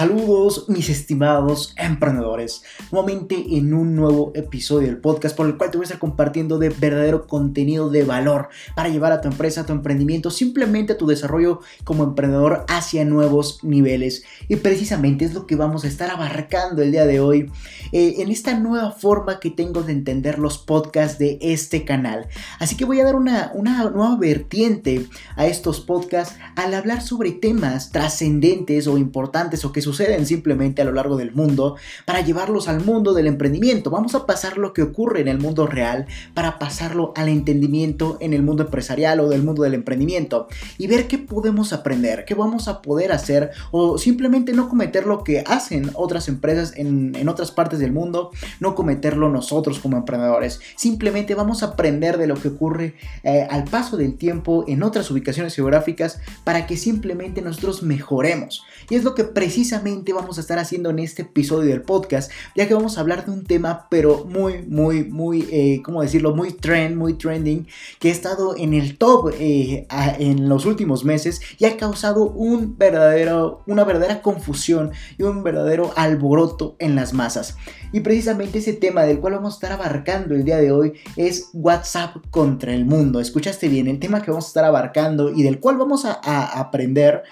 [0.00, 5.76] Saludos mis estimados emprendedores, nuevamente en un nuevo episodio del podcast por el cual te
[5.76, 9.66] voy a estar compartiendo de verdadero contenido de valor para llevar a tu empresa, a
[9.66, 14.24] tu emprendimiento, simplemente a tu desarrollo como emprendedor hacia nuevos niveles.
[14.48, 17.52] Y precisamente es lo que vamos a estar abarcando el día de hoy
[17.92, 22.26] eh, en esta nueva forma que tengo de entender los podcasts de este canal.
[22.58, 25.04] Así que voy a dar una, una nueva vertiente
[25.36, 30.84] a estos podcasts al hablar sobre temas trascendentes o importantes o que suceden simplemente a
[30.84, 33.90] lo largo del mundo para llevarlos al mundo del emprendimiento.
[33.90, 38.32] Vamos a pasar lo que ocurre en el mundo real para pasarlo al entendimiento en
[38.32, 40.46] el mundo empresarial o del mundo del emprendimiento
[40.78, 45.24] y ver qué podemos aprender, qué vamos a poder hacer o simplemente no cometer lo
[45.24, 48.30] que hacen otras empresas en, en otras partes del mundo,
[48.60, 50.60] no cometerlo nosotros como emprendedores.
[50.76, 52.94] Simplemente vamos a aprender de lo que ocurre
[53.24, 58.64] eh, al paso del tiempo en otras ubicaciones geográficas para que simplemente nosotros mejoremos.
[58.90, 62.66] Y es lo que precisamente vamos a estar haciendo en este episodio del podcast, ya
[62.66, 66.34] que vamos a hablar de un tema, pero muy, muy, muy, eh, ¿cómo decirlo?
[66.34, 67.68] Muy trend, muy trending,
[68.00, 69.86] que ha estado en el top eh,
[70.18, 75.92] en los últimos meses y ha causado un verdadero, una verdadera confusión y un verdadero
[75.96, 77.56] alboroto en las masas.
[77.92, 81.50] Y precisamente ese tema del cual vamos a estar abarcando el día de hoy es
[81.52, 83.20] WhatsApp contra el mundo.
[83.20, 86.60] Escuchaste bien, el tema que vamos a estar abarcando y del cual vamos a, a
[86.60, 87.22] aprender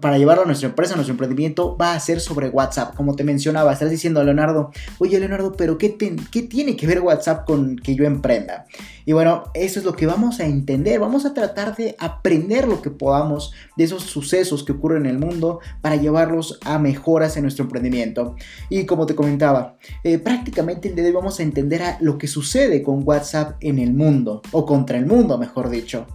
[0.00, 2.94] para llevarlo a nuestra empresa, a nuestro emprendimiento va a ser sobre WhatsApp.
[2.94, 7.00] Como te mencionaba, estás diciendo a Leonardo, oye Leonardo, pero ¿qué, ¿qué tiene que ver
[7.00, 8.66] WhatsApp con que yo emprenda?
[9.04, 11.00] Y bueno, eso es lo que vamos a entender.
[11.00, 15.18] Vamos a tratar de aprender lo que podamos de esos sucesos que ocurren en el
[15.18, 18.36] mundo para llevarlos a mejoras en nuestro emprendimiento.
[18.68, 23.78] Y como te comentaba, eh, prácticamente vamos a entender lo que sucede con WhatsApp en
[23.78, 26.06] el mundo, o contra el mundo, mejor dicho.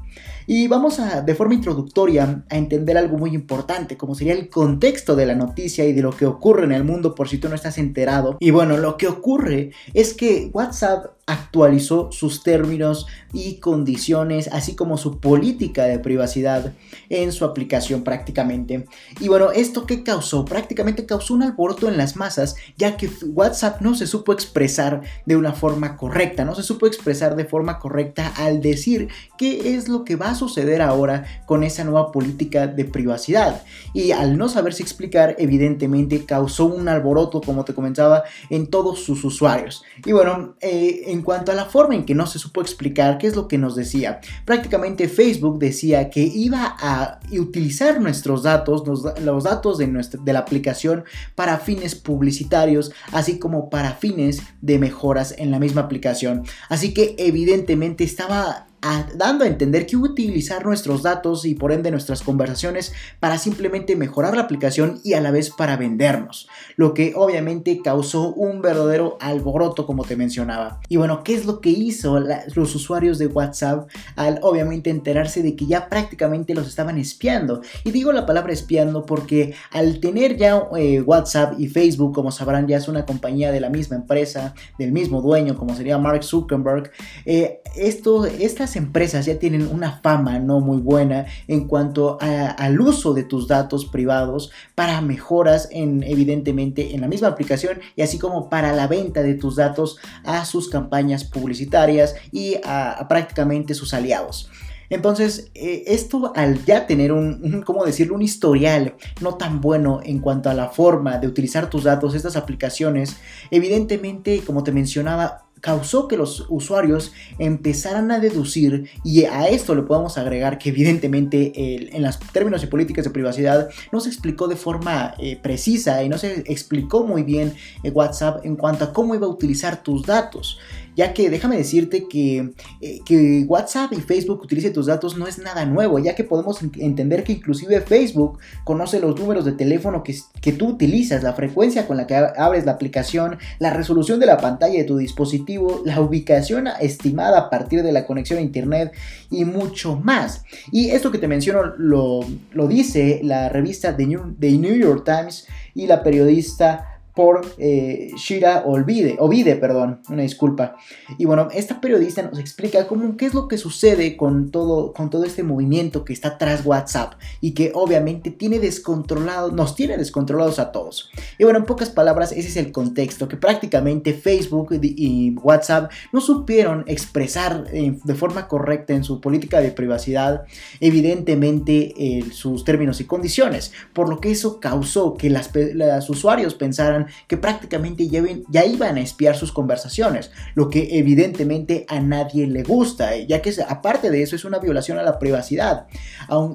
[0.47, 5.15] Y vamos a, de forma introductoria, a entender algo muy importante, como sería el contexto
[5.15, 7.55] de la noticia y de lo que ocurre en el mundo por si tú no
[7.55, 8.37] estás enterado.
[8.39, 14.97] Y bueno, lo que ocurre es que WhatsApp actualizó sus términos y condiciones, así como
[14.97, 16.73] su política de privacidad
[17.09, 18.85] en su aplicación prácticamente.
[19.19, 20.45] Y bueno, ¿esto qué causó?
[20.45, 25.35] Prácticamente causó un alboroto en las masas, ya que WhatsApp no se supo expresar de
[25.37, 29.07] una forma correcta, no se supo expresar de forma correcta al decir
[29.37, 33.63] qué es lo que va a suceder ahora con esa nueva política de privacidad.
[33.93, 39.23] Y al no saberse explicar, evidentemente causó un alboroto, como te comentaba, en todos sus
[39.23, 39.83] usuarios.
[40.05, 43.27] Y bueno, eh, en cuanto a la forma en que no se supo explicar qué
[43.27, 48.83] es lo que nos decía, prácticamente Facebook decía que iba a utilizar nuestros datos,
[49.21, 51.03] los, datos de, nuestra, de la aplicación
[51.35, 56.43] para fines publicitarios, así como para fines de mejoras en la misma aplicación.
[56.69, 58.67] Así que evidentemente estaba
[59.15, 64.35] dando a entender que utilizar nuestros datos y por ende nuestras conversaciones para simplemente mejorar
[64.35, 69.85] la aplicación y a la vez para vendernos, lo que obviamente causó un verdadero alboroto
[69.85, 70.81] como te mencionaba.
[70.89, 75.55] Y bueno, ¿qué es lo que hizo los usuarios de WhatsApp al obviamente enterarse de
[75.55, 77.61] que ya prácticamente los estaban espiando?
[77.83, 82.67] Y digo la palabra espiando porque al tener ya eh, WhatsApp y Facebook, como sabrán,
[82.67, 86.91] ya es una compañía de la misma empresa, del mismo dueño, como sería Mark Zuckerberg,
[87.25, 93.13] eh, esto, estas empresas ya tienen una fama no muy buena en cuanto al uso
[93.13, 98.49] de tus datos privados para mejoras en evidentemente en la misma aplicación y así como
[98.49, 104.49] para la venta de tus datos a sus campañas publicitarias y a, prácticamente sus aliados.
[104.89, 108.15] Entonces, eh, esto al ya tener un, un, ¿cómo decirlo?
[108.15, 112.35] Un historial no tan bueno en cuanto a la forma de utilizar tus datos, estas
[112.35, 113.15] aplicaciones,
[113.49, 119.83] evidentemente, como te mencionaba, causó que los usuarios empezaran a deducir, y a esto le
[119.83, 121.53] podemos agregar que evidentemente
[121.95, 126.09] en los términos y políticas de privacidad no se explicó de forma eh, precisa y
[126.09, 130.05] no se explicó muy bien eh, WhatsApp en cuanto a cómo iba a utilizar tus
[130.05, 130.59] datos
[130.95, 135.39] ya que déjame decirte que, eh, que WhatsApp y Facebook utilice tus datos no es
[135.39, 140.15] nada nuevo, ya que podemos entender que inclusive Facebook conoce los números de teléfono que,
[140.41, 144.37] que tú utilizas, la frecuencia con la que abres la aplicación, la resolución de la
[144.37, 148.91] pantalla de tu dispositivo, la ubicación estimada a partir de la conexión a internet
[149.29, 150.43] y mucho más.
[150.71, 152.21] Y esto que te menciono lo,
[152.51, 158.63] lo dice la revista New, The New York Times y la periodista por eh, Shira
[158.65, 160.75] Olvide, Ovide, perdón, una disculpa.
[161.17, 165.09] Y bueno, esta periodista nos explica cómo qué es lo que sucede con todo, con
[165.09, 170.57] todo este movimiento que está tras WhatsApp y que obviamente tiene descontrolado, nos tiene descontrolados
[170.57, 171.11] a todos.
[171.37, 176.19] Y bueno, en pocas palabras, ese es el contexto, que prácticamente Facebook y WhatsApp no
[176.19, 180.45] supieron expresar eh, de forma correcta en su política de privacidad,
[180.79, 187.02] evidentemente, sus términos y condiciones, por lo que eso causó que las, los usuarios pensaran
[187.27, 192.63] que prácticamente ya, ya iban a espiar sus conversaciones, lo que evidentemente a nadie le
[192.63, 195.87] gusta, eh, ya que aparte de eso es una violación a la privacidad.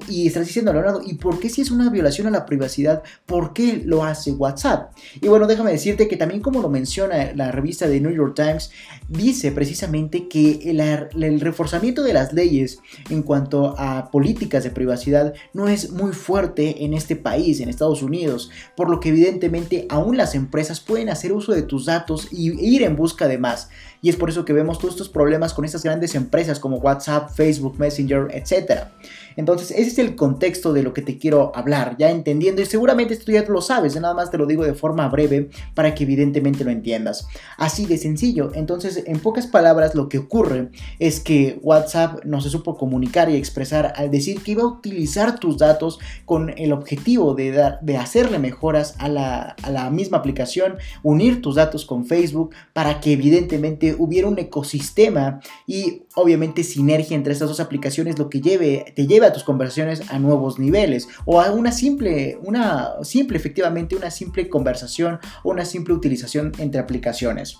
[0.08, 3.52] y estás diciendo, Leonardo, ¿y por qué si es una violación a la privacidad, por
[3.52, 4.92] qué lo hace WhatsApp?
[5.20, 8.70] Y bueno, déjame decirte que también como lo menciona la revista de New York Times,
[9.08, 12.78] dice precisamente que el, el reforzamiento de las leyes
[13.10, 18.02] en cuanto a políticas de privacidad no es muy fuerte en este país, en Estados
[18.02, 22.50] Unidos, por lo que evidentemente aún las empresas pueden hacer uso de tus datos y
[22.64, 23.68] ir en busca de más.
[24.00, 27.30] Y es por eso que vemos todos estos problemas con estas grandes empresas como WhatsApp,
[27.30, 28.88] Facebook, Messenger, etc.
[29.36, 33.14] Entonces, ese es el contexto de lo que te quiero hablar, ya entendiendo, y seguramente
[33.14, 36.64] esto ya lo sabes, nada más te lo digo de forma breve para que evidentemente
[36.64, 37.28] lo entiendas.
[37.56, 38.50] Así de sencillo.
[38.54, 43.36] Entonces, en pocas palabras, lo que ocurre es que WhatsApp no se supo comunicar y
[43.36, 47.96] expresar al decir que iba a utilizar tus datos con el objetivo de, dar, de
[47.96, 53.12] hacerle mejoras a la, a la misma aplicación, unir tus datos con Facebook para que
[53.12, 59.06] evidentemente hubiera un ecosistema y obviamente sinergia entre estas dos aplicaciones lo que lleve, te
[59.06, 64.10] lleve a tus conversaciones a nuevos niveles o a una simple, una simple, efectivamente, una
[64.10, 67.58] simple conversación o una simple utilización entre aplicaciones.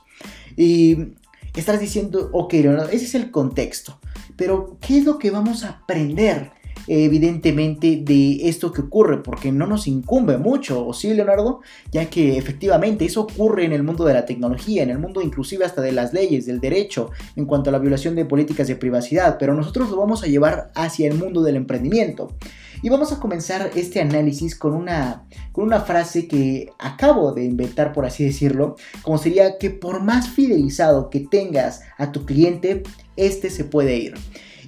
[0.57, 1.15] Y
[1.55, 4.01] estás diciendo, ok, ese es el contexto,
[4.37, 6.58] pero ¿qué es lo que vamos a aprender?
[6.89, 11.61] Evidentemente de esto que ocurre, porque no nos incumbe mucho, ¿o sí, Leonardo?
[11.93, 15.65] Ya que efectivamente eso ocurre en el mundo de la tecnología, en el mundo inclusive
[15.65, 19.37] hasta de las leyes, del derecho, en cuanto a la violación de políticas de privacidad,
[19.39, 22.35] pero nosotros lo vamos a llevar hacia el mundo del emprendimiento.
[22.81, 27.93] Y vamos a comenzar este análisis con una, con una frase que acabo de inventar,
[27.93, 32.85] por así decirlo, como sería que por más fidelizado que tengas a tu cliente,
[33.17, 34.15] este se puede ir.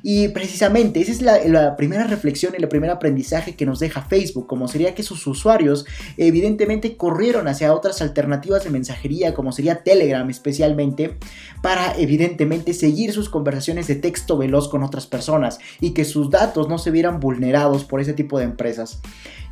[0.03, 4.47] Y precisamente esa es la, primera reflexión y el primer aprendizaje que nos deja Facebook,
[4.47, 5.87] como sería que sus usuarios
[6.17, 11.17] evidentemente corrieron hacia otras alternativas de mensajería, como sería Telegram especialmente,
[11.63, 16.69] para evidentemente seguir sus conversaciones de texto veloz con otras personas y que sus datos
[16.69, 19.01] no se vieran vulnerados por ese tipo de empresas.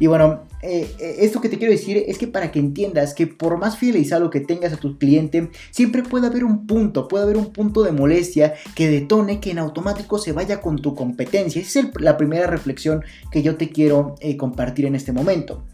[0.00, 3.26] Y bueno, eh, eh, esto que te quiero decir es que para que entiendas que
[3.26, 7.36] por más fidelizado que tengas a tu cliente, siempre puede haber un punto, puede haber
[7.36, 11.60] un punto de molestia que detone que en automático se vaya con tu competencia.
[11.60, 13.02] Esa es la primera reflexión
[13.32, 15.64] que yo te quiero eh, compartir en este momento.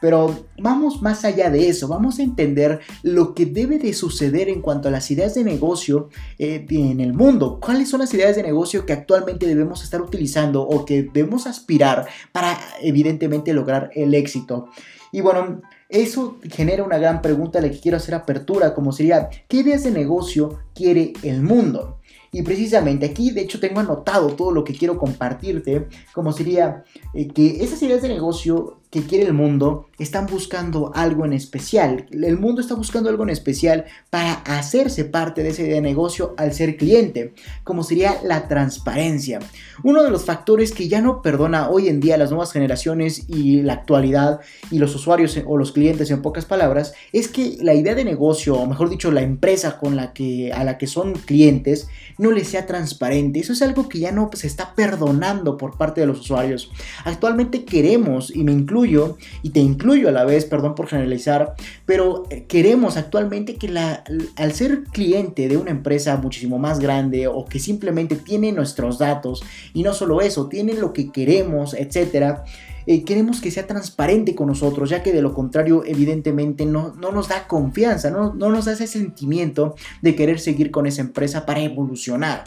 [0.00, 4.60] Pero vamos más allá de eso, vamos a entender lo que debe de suceder en
[4.60, 7.58] cuanto a las ideas de negocio eh, en el mundo.
[7.60, 12.06] ¿Cuáles son las ideas de negocio que actualmente debemos estar utilizando o que debemos aspirar
[12.32, 14.68] para evidentemente lograr el éxito?
[15.10, 19.28] Y bueno, eso genera una gran pregunta a la que quiero hacer apertura, como sería,
[19.48, 21.97] ¿qué ideas de negocio quiere el mundo?
[22.32, 26.84] Y precisamente aquí, de hecho, tengo anotado todo lo que quiero compartirte, como sería
[27.14, 32.06] eh, que esas ideas de negocio que quiere el mundo están buscando algo en especial.
[32.10, 36.76] El mundo está buscando algo en especial para hacerse parte de ese negocio al ser
[36.76, 39.40] cliente, como sería la transparencia.
[39.82, 43.62] Uno de los factores que ya no perdona hoy en día las nuevas generaciones y
[43.62, 44.40] la actualidad
[44.70, 48.56] y los usuarios o los clientes en pocas palabras es que la idea de negocio,
[48.56, 52.48] o mejor dicho, la empresa con la que a la que son clientes no les
[52.48, 53.40] sea transparente.
[53.40, 56.70] Eso es algo que ya no se está perdonando por parte de los usuarios.
[57.04, 61.54] Actualmente queremos y me incluyo y te incluyo a la vez, perdón por generalizar,
[61.86, 64.04] pero eh, queremos actualmente que la,
[64.36, 69.42] al ser cliente de una empresa muchísimo más grande o que simplemente tiene nuestros datos
[69.74, 72.44] y no solo eso, tiene lo que queremos, etcétera,
[72.86, 77.12] eh, queremos que sea transparente con nosotros, ya que de lo contrario, evidentemente, no, no
[77.12, 81.44] nos da confianza, no, no, nos da ese sentimiento de querer seguir con esa empresa
[81.44, 82.44] para evolucionar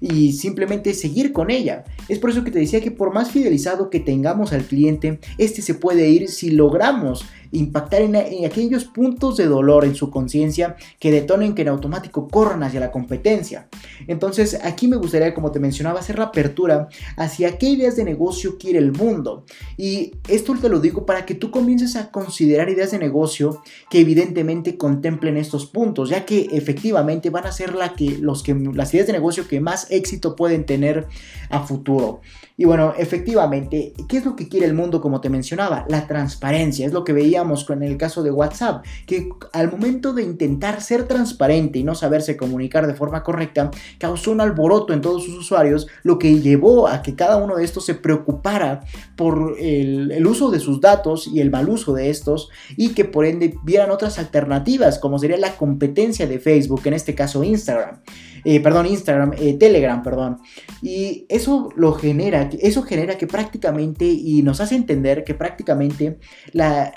[0.00, 1.84] y simplemente seguir con ella.
[2.08, 5.62] Es por eso que te decía que por más fidelizado que tengamos al cliente, este
[5.62, 11.10] se puede ir si logramos impactar en, aquellos puntos de dolor en su conciencia que
[11.10, 13.68] detonen que en automático corran hacia la competencia.
[14.06, 18.58] Entonces aquí me gustaría, como te mencionaba, hacer la apertura hacia qué ideas de negocio
[18.58, 19.44] quiere el mundo.
[19.76, 24.00] Y esto te lo digo para que tú comiences a considerar ideas de negocio que
[24.00, 29.60] evidentemente contemplen estos puntos, ya que efectivamente van a ser las ideas de negocio que
[29.60, 31.06] más éxito pueden tener
[31.48, 32.20] a futuro.
[32.60, 35.86] Y bueno, efectivamente, ¿qué es lo que quiere el mundo como te mencionaba?
[35.88, 40.12] La transparencia, es lo que veía veíamos con el caso de WhatsApp, que al momento
[40.12, 45.00] de intentar ser transparente y no saberse comunicar de forma correcta, causó un alboroto en
[45.00, 48.80] todos sus usuarios, lo que llevó a que cada uno de estos se preocupara
[49.16, 53.06] por el, el uso de sus datos y el mal uso de estos y que
[53.06, 58.00] por ende vieran otras alternativas, como sería la competencia de Facebook, en este caso Instagram.
[58.44, 60.38] Eh, perdón, Instagram, eh, Telegram, perdón.
[60.82, 66.18] Y eso lo genera, eso genera que prácticamente, y nos hace entender que prácticamente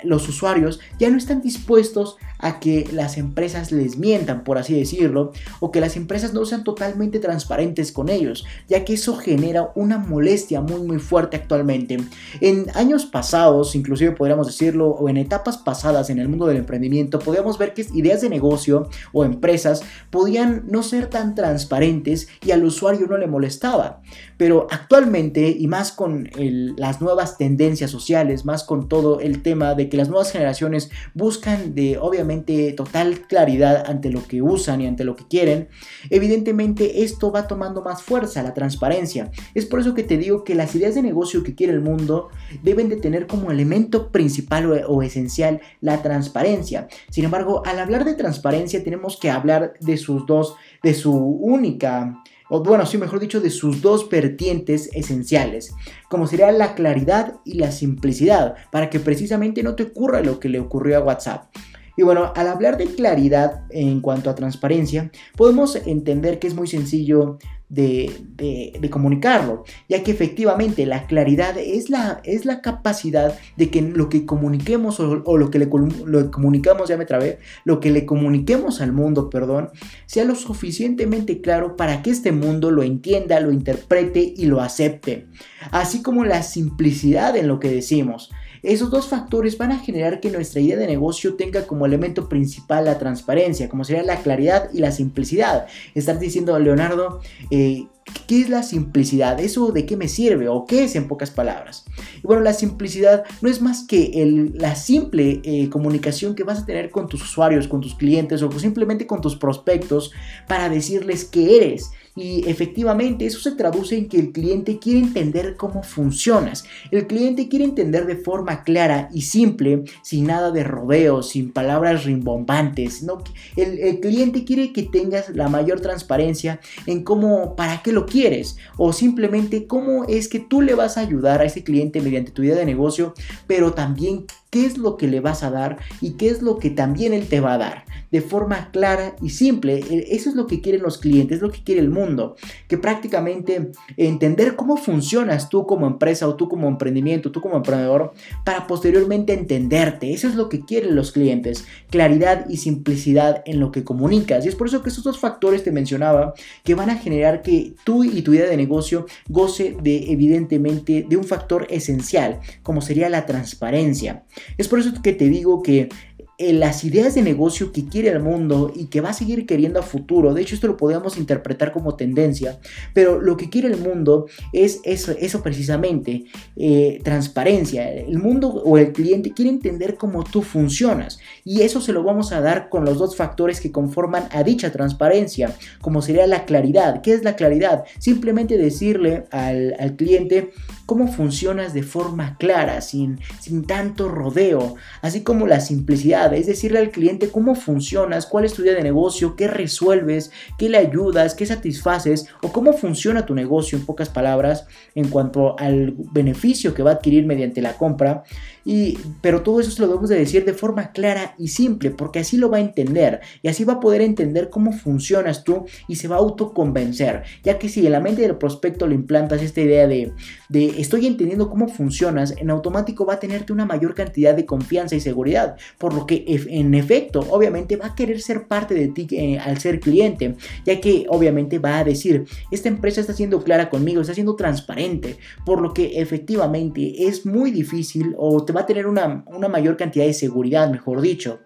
[0.02, 5.32] los usuarios ya no están dispuestos a que las empresas les mientan, por así decirlo,
[5.60, 9.98] o que las empresas no sean totalmente transparentes con ellos, ya que eso genera una
[9.98, 11.98] molestia muy muy fuerte actualmente.
[12.40, 17.18] En años pasados, inclusive podríamos decirlo, o en etapas pasadas en el mundo del emprendimiento,
[17.18, 22.64] podíamos ver que ideas de negocio o empresas podían no ser tan transparentes y al
[22.64, 24.02] usuario no le molestaba.
[24.36, 26.28] Pero actualmente, y más con
[26.76, 31.74] las nuevas tendencias sociales, más con todo el tema de que las nuevas generaciones buscan
[31.74, 35.68] de, obviamente, total claridad ante lo que usan y ante lo que quieren,
[36.10, 39.30] evidentemente esto va tomando más fuerza, la transparencia.
[39.54, 42.28] Es por eso que te digo que las ideas de negocio que quiere el mundo
[42.62, 46.88] deben de tener como elemento principal o, o esencial la transparencia.
[47.10, 52.22] Sin embargo, al hablar de transparencia tenemos que hablar de sus dos, de su única
[52.48, 55.74] o bueno, sí, mejor dicho, de sus dos vertientes esenciales,
[56.08, 60.48] como sería la claridad y la simplicidad, para que precisamente no te ocurra lo que
[60.48, 61.54] le ocurrió a WhatsApp.
[61.96, 66.66] Y bueno, al hablar de claridad en cuanto a transparencia, podemos entender que es muy
[66.66, 73.82] sencillo de, comunicarlo, ya que efectivamente la claridad es la, es la capacidad de que
[73.82, 78.06] lo que comuniquemos o, lo que le lo comunicamos, ya me trabé, lo que le
[78.06, 79.70] comuniquemos al mundo, perdón,
[80.06, 85.26] sea lo suficientemente claro para que este mundo lo entienda, lo interprete y lo acepte,
[85.70, 88.30] así como la simplicidad en lo que decimos.
[88.64, 92.86] Esos dos factores van a generar que nuestra idea de negocio tenga como elemento principal
[92.86, 95.66] la transparencia, como sería la claridad y la simplicidad.
[95.94, 97.86] Estar diciendo, Leonardo, eh,
[98.26, 99.40] ¿Qué es la simplicidad?
[99.40, 100.48] ¿Eso de qué me sirve?
[100.48, 101.84] ¿O qué es en pocas palabras?
[102.18, 106.66] Y bueno, la simplicidad no es más que la simple eh, comunicación que vas a
[106.66, 110.12] tener con tus usuarios, con tus clientes o simplemente con tus prospectos
[110.46, 111.90] para decirles qué eres.
[112.16, 116.64] Y efectivamente eso se traduce en que el cliente quiere entender cómo funcionas.
[116.90, 122.04] El cliente quiere entender de forma clara y simple, sin nada de rodeos, sin palabras
[122.04, 123.02] rimbombantes.
[123.02, 123.22] ¿no?
[123.56, 128.56] El, el cliente quiere que tengas la mayor transparencia en cómo, para qué lo quieres
[128.76, 132.42] o simplemente cómo es que tú le vas a ayudar a ese cliente mediante tu
[132.42, 133.14] idea de negocio,
[133.46, 136.70] pero también qué es lo que le vas a dar y qué es lo que
[136.70, 137.84] también él te va a dar
[138.14, 139.80] de forma clara y simple.
[139.90, 142.36] E, eso es lo que quieren los clientes, es lo que quiere el mundo,
[142.68, 148.12] que prácticamente entender cómo funcionas tú como empresa o tú como emprendimiento, tú como emprendedor,
[148.44, 150.12] para posteriormente entenderte.
[150.12, 154.46] Eso es lo que quieren los clientes, claridad y simplicidad en lo que comunicas.
[154.46, 157.74] Y es por eso que estos dos factores te mencionaba que van a generar que
[157.82, 163.08] tú y tu idea de negocio goce de evidentemente de un factor esencial, como sería
[163.08, 164.22] la transparencia.
[164.58, 165.88] Es por eso que te digo que
[166.36, 169.78] eh, las ideas de negocio que quiere el mundo y que va a seguir queriendo
[169.78, 170.34] a futuro.
[170.34, 172.58] De hecho, esto lo podemos interpretar como tendencia,
[172.92, 176.24] pero lo que quiere el mundo es eso, eso precisamente,
[176.56, 177.88] eh, transparencia.
[177.88, 182.32] El mundo o el cliente quiere entender cómo tú funcionas y eso se lo vamos
[182.32, 187.00] a dar con los dos factores que conforman a dicha transparencia, como sería la claridad.
[187.00, 187.84] ¿Qué es la claridad?
[188.00, 190.50] Simplemente decirle al, al cliente
[190.86, 196.78] cómo funcionas de forma clara, sin, sin tanto rodeo, así como la simplicidad, es decirle
[196.78, 201.34] al cliente cómo funcionas, cuál es tu idea de negocio, qué resuelves, qué le ayudas,
[201.34, 206.82] qué satisfaces o cómo funciona tu negocio en pocas palabras en cuanto al beneficio que
[206.82, 208.24] va a adquirir mediante la compra.
[208.64, 212.20] Y, pero todo eso se lo debemos de decir de forma clara y simple, porque
[212.20, 215.96] así lo va a entender y así va a poder entender cómo funcionas tú y
[215.96, 219.60] se va a autoconvencer, ya que si en la mente del prospecto le implantas esta
[219.60, 220.12] idea de,
[220.48, 224.96] de estoy entendiendo cómo funcionas, en automático va a tenerte una mayor cantidad de confianza
[224.96, 229.06] y seguridad, por lo que en efecto, obviamente va a querer ser parte de ti
[229.10, 233.68] eh, al ser cliente, ya que obviamente va a decir, esta empresa está siendo clara
[233.68, 238.66] conmigo, está siendo transparente, por lo que efectivamente es muy difícil o te va a
[238.66, 241.40] tener una, una mayor cantidad de seguridad, mejor dicho.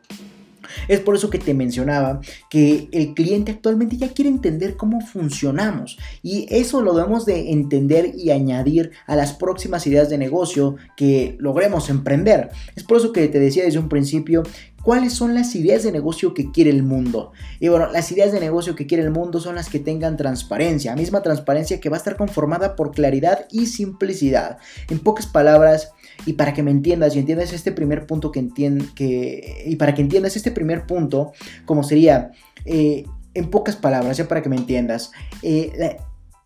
[0.87, 5.99] Es por eso que te mencionaba que el cliente actualmente ya quiere entender cómo funcionamos
[6.23, 11.37] y eso lo debemos de entender y añadir a las próximas ideas de negocio que
[11.39, 12.51] logremos emprender.
[12.77, 14.43] Es por eso que te decía desde un principio
[14.83, 17.33] cuáles son las ideas de negocio que quiere el mundo.
[17.61, 20.95] Y bueno, las ideas de negocio que quiere el mundo son las que tengan transparencia,
[20.97, 24.59] misma transparencia que va a estar conformada por claridad y simplicidad.
[24.89, 25.93] En pocas palabras,
[26.27, 29.95] y para que me entiendas y entiendas este primer punto que entiendes, que, y para
[29.95, 31.33] que entiendas este primer punto,
[31.65, 32.33] como sería,
[32.65, 35.97] eh, en pocas palabras, ya para que me entiendas, eh,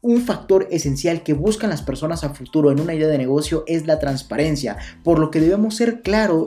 [0.03, 3.87] un factor esencial que buscan las personas a futuro en una idea de negocio es
[3.87, 6.03] la transparencia, por lo que debemos ser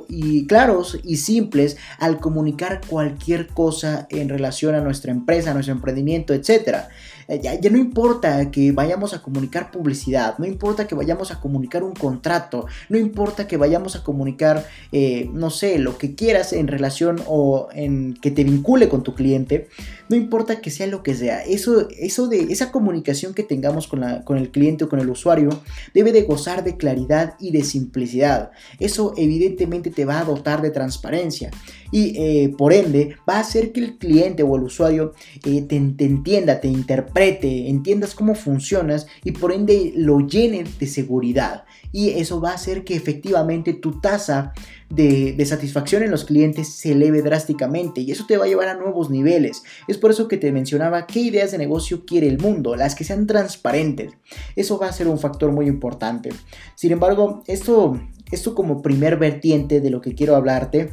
[0.09, 5.73] y, claros y simples al comunicar cualquier cosa en relación a nuestra empresa, a nuestro
[5.73, 6.89] emprendimiento, etc.
[7.27, 11.83] Eh, ya, no importa que vayamos a comunicar publicidad, no importa que vayamos a comunicar
[11.83, 16.67] un contrato, no importa que vayamos a comunicar, eh, no sé, lo que quieras en
[16.67, 19.69] relación o en que te vincule con tu cliente,
[20.09, 24.01] no importa que sea lo que sea, eso, eso de esa comunicación que tengamos con,
[24.01, 25.49] la, con el cliente o con el usuario
[25.93, 28.51] debe de gozar de claridad y de simplicidad.
[28.79, 31.51] Eso evidentemente te va a dotar de transparencia
[31.91, 35.75] y eh, por ende va a hacer que el cliente o el usuario te, te
[35.75, 41.64] entienda, te interprete, entiendas cómo funcionas y por ende lo llene de seguridad
[41.95, 44.51] y eso va a hacer que efectivamente tu tasa
[44.89, 48.73] de, satisfacción en los clientes se eleve drásticamente y eso te va a llevar a
[48.73, 49.63] nuevos niveles.
[49.87, 53.05] Es por eso que te mencionaba qué ideas de negocio quiere el mundo, las que
[53.05, 54.11] sean transparentes.
[54.57, 56.31] Eso va a ser un factor muy importante.
[56.75, 57.97] Sin embargo, esto,
[58.29, 60.91] esto como primer vertiente de lo que quiero hablarte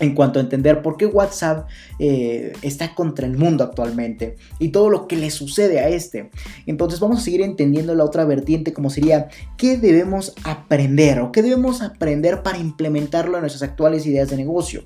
[0.00, 4.90] en cuanto a entender por qué WhatsApp eh, está contra el mundo actualmente y todo
[4.90, 6.30] lo que le sucede a este.
[6.66, 11.42] Entonces vamos a seguir entendiendo la otra vertiente como sería qué debemos aprender o qué
[11.42, 14.84] debemos aprender para implementarlo en nuestras actuales ideas de negocio.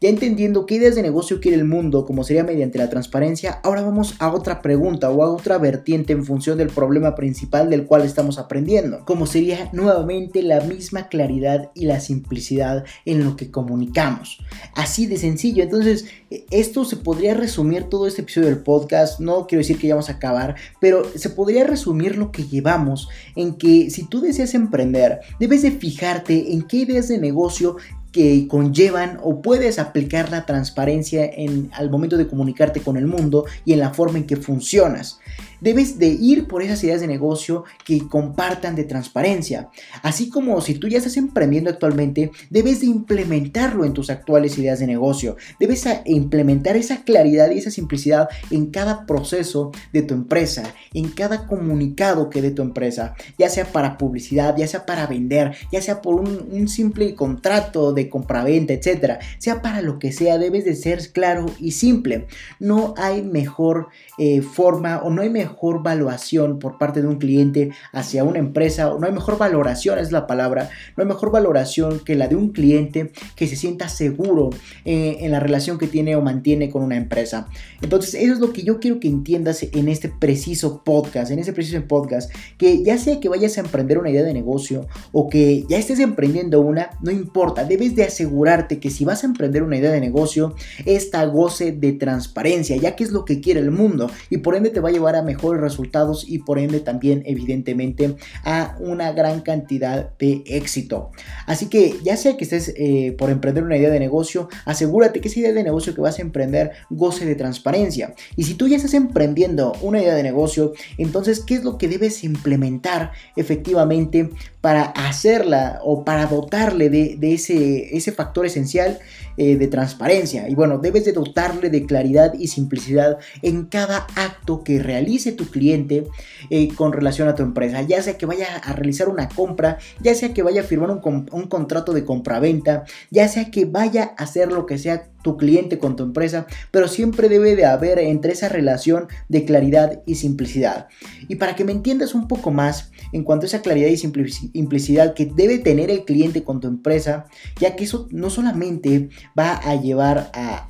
[0.00, 3.82] Ya entendiendo qué ideas de negocio quiere el mundo, como sería mediante la transparencia, ahora
[3.82, 8.02] vamos a otra pregunta o a otra vertiente en función del problema principal del cual
[8.02, 14.43] estamos aprendiendo, como sería nuevamente la misma claridad y la simplicidad en lo que comunicamos.
[14.74, 15.62] Así de sencillo.
[15.62, 16.06] Entonces,
[16.50, 19.20] esto se podría resumir todo este episodio del podcast.
[19.20, 23.08] No quiero decir que ya vamos a acabar, pero se podría resumir lo que llevamos
[23.36, 27.76] en que si tú deseas emprender, debes de fijarte en qué ideas de negocio
[28.14, 33.44] que conllevan o puedes aplicar la transparencia en, al momento de comunicarte con el mundo
[33.64, 35.18] y en la forma en que funcionas.
[35.60, 39.68] Debes de ir por esas ideas de negocio que compartan de transparencia.
[40.02, 44.78] Así como si tú ya estás emprendiendo actualmente, debes de implementarlo en tus actuales ideas
[44.78, 45.36] de negocio.
[45.58, 51.46] Debes implementar esa claridad y esa simplicidad en cada proceso de tu empresa, en cada
[51.46, 56.00] comunicado que de tu empresa, ya sea para publicidad, ya sea para vender, ya sea
[56.00, 60.74] por un, un simple contrato de compraventa, etcétera, sea para lo que sea, debes de
[60.74, 62.26] ser claro y simple.
[62.60, 63.88] No hay mejor
[64.18, 68.92] eh, forma o no hay mejor valuación por parte de un cliente hacia una empresa,
[68.92, 72.36] o no hay mejor valoración, es la palabra, no hay mejor valoración que la de
[72.36, 74.50] un cliente que se sienta seguro
[74.84, 77.48] eh, en la relación que tiene o mantiene con una empresa.
[77.82, 81.52] Entonces, eso es lo que yo quiero que entiendas en este preciso podcast, en este
[81.52, 85.64] preciso podcast, que ya sea que vayas a emprender una idea de negocio o que
[85.68, 89.76] ya estés emprendiendo una, no importa, debes de asegurarte que si vas a emprender una
[89.76, 94.10] idea de negocio, esta goce de transparencia, ya que es lo que quiere el mundo
[94.30, 98.16] y por ende te va a llevar a mejores resultados y por ende también evidentemente
[98.44, 101.10] a una gran cantidad de éxito.
[101.46, 105.28] Así que ya sea que estés eh, por emprender una idea de negocio, asegúrate que
[105.28, 108.14] esa idea de negocio que vas a emprender goce de transparencia.
[108.36, 111.88] Y si tú ya estás emprendiendo una idea de negocio, entonces, ¿qué es lo que
[111.88, 118.98] debes implementar efectivamente para hacerla o para dotarle de, ese, ese factor esencial
[119.36, 120.48] eh, de transparencia?
[120.48, 125.46] Y bueno, debes de dotarle de claridad y simplicidad en cada acto que realice tu
[125.46, 126.06] cliente
[126.50, 130.14] eh, con relación a tu empresa, ya sea que vaya a realizar una compra, ya
[130.14, 134.24] sea que vaya a firmar un, un contrato de compraventa, ya sea que vaya a
[134.24, 138.32] hacer lo que sea tu cliente con tu empresa, pero siempre debe de haber entre
[138.32, 140.86] esa relación de claridad y simplicidad.
[141.28, 145.14] Y para que me entiendas un poco más en cuanto a esa claridad y simplicidad
[145.14, 147.24] que debe tener el cliente con tu empresa,
[147.58, 150.68] ya que eso no solamente va a llevar a,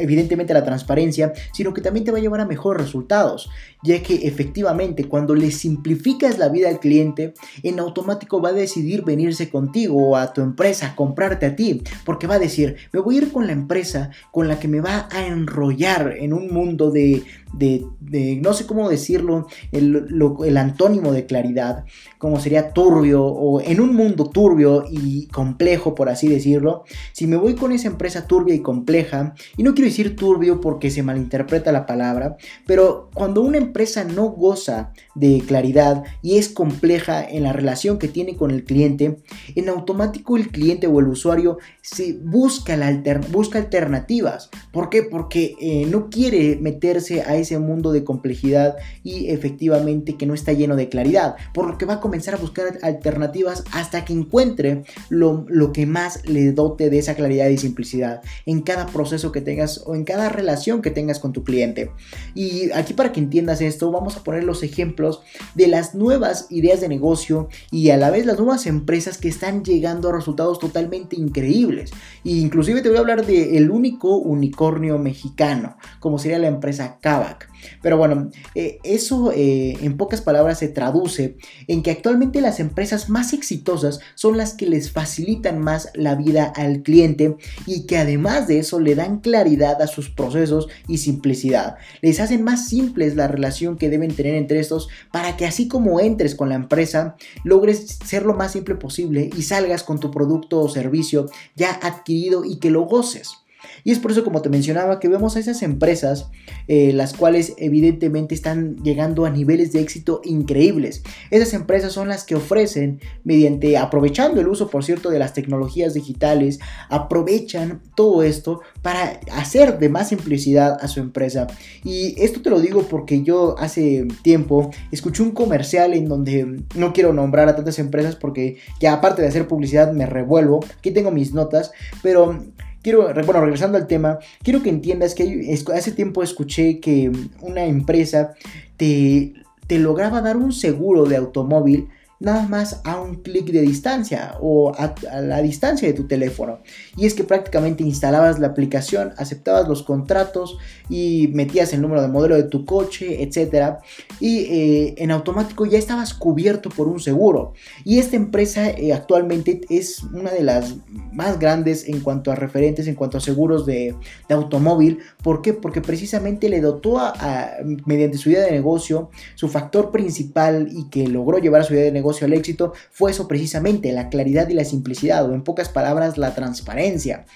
[0.00, 3.48] evidentemente a la transparencia, sino que también te va a llevar a mejores resultados,
[3.84, 9.04] ya que efectivamente cuando le simplificas la vida al cliente, en automático va a decidir
[9.04, 12.98] venirse contigo o a tu empresa, a comprarte a ti, porque va a decir, me
[12.98, 13.83] voy a ir con la empresa
[14.30, 17.22] con la que me va a enrollar en un mundo de,
[17.58, 20.06] de, no sé cómo decirlo, el,
[20.44, 21.84] el, antónimo de claridad,
[22.18, 26.84] como sería turbio o en un mundo turbio y complejo, por así decirlo.
[27.12, 30.90] Si me voy con esa empresa turbia y compleja, y no quiero decir turbio porque
[30.90, 37.24] se malinterpreta la palabra, pero cuando una empresa no goza de claridad y es compleja
[37.24, 39.18] en la relación que tiene con el cliente,
[39.54, 42.92] en automático el cliente o el usuario se busca, la
[43.30, 44.50] busca alternativas.
[44.70, 45.02] ¿Por qué?
[45.02, 50.52] Porque eh, no quiere meterse a ese mundo de complejidad y efectivamente que no está
[50.52, 51.34] lleno de claridad.
[51.52, 55.86] Por lo que va a comenzar a buscar alternativas hasta que encuentre lo, lo que
[55.86, 60.04] más le dote de esa claridad y simplicidad en cada proceso que tengas o en
[60.04, 61.90] cada relación que tengas con tu cliente.
[62.34, 65.20] Y aquí para que entiendas esto, vamos a poner los ejemplos
[65.54, 69.64] de las nuevas ideas de negocio y a la vez las nuevas empresas que están
[69.64, 71.90] llegando a resultados totalmente increíbles.
[72.24, 76.98] E inclusive te voy a hablar del el único unicornio mexicano, como sería la empresa
[77.00, 77.50] Kavak.
[77.82, 83.08] Pero bueno, eh, eso eh, en pocas palabras se traduce en que actualmente las empresas
[83.08, 88.46] más exitosas son las que les facilitan más la vida al cliente y que además
[88.48, 91.76] de eso le dan claridad a sus procesos y simplicidad.
[92.02, 96.00] Les hacen más simples la relación que deben tener entre estos para que así como
[96.00, 100.60] entres con la empresa, logres ser lo más simple posible y salgas con tu producto
[100.60, 103.44] o servicio ya adquirido y que lo goces.
[103.84, 106.30] Y es por eso, como te mencionaba, que vemos a esas empresas,
[106.68, 111.02] eh, las cuales evidentemente están llegando a niveles de éxito increíbles.
[111.30, 115.94] Esas empresas son las que ofrecen, mediante, aprovechando el uso, por cierto, de las tecnologías
[115.94, 121.46] digitales, aprovechan todo esto para hacer de más simplicidad a su empresa.
[121.82, 126.92] Y esto te lo digo porque yo hace tiempo escuché un comercial en donde no
[126.92, 130.64] quiero nombrar a tantas empresas porque ya aparte de hacer publicidad me revuelvo.
[130.78, 131.72] Aquí tengo mis notas,
[132.02, 132.44] pero
[132.84, 138.34] quiero, bueno, regresando al tema, quiero que entiendas que hace tiempo escuché que una empresa
[138.76, 139.32] te,
[139.66, 141.88] te lograba dar un seguro de automóvil
[142.20, 146.60] nada más a un clic de distancia o a, la distancia de tu teléfono.
[146.96, 152.08] Y es que prácticamente instalabas la aplicación, aceptabas los contratos y metías el número de
[152.08, 153.76] modelo de tu coche, etc.
[154.20, 157.52] Y eh, en automático ya estabas cubierto por un seguro.
[157.84, 160.74] Y esta empresa eh, actualmente es una de las
[161.12, 163.94] más grandes en cuanto a referentes, en cuanto a seguros de,
[164.28, 164.98] automóvil.
[165.22, 165.52] ¿Por qué?
[165.52, 167.52] Porque precisamente le dotó a,
[167.86, 171.84] mediante su idea de negocio su factor principal y que logró llevar a su idea
[171.84, 175.68] de negocio al éxito fue eso precisamente, la claridad y la simplicidad, o en pocas
[175.68, 177.26] palabras, la transparencia.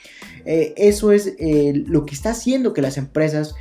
[0.44, 3.54] Eh, eso es eh, lo que está haciendo que las empresas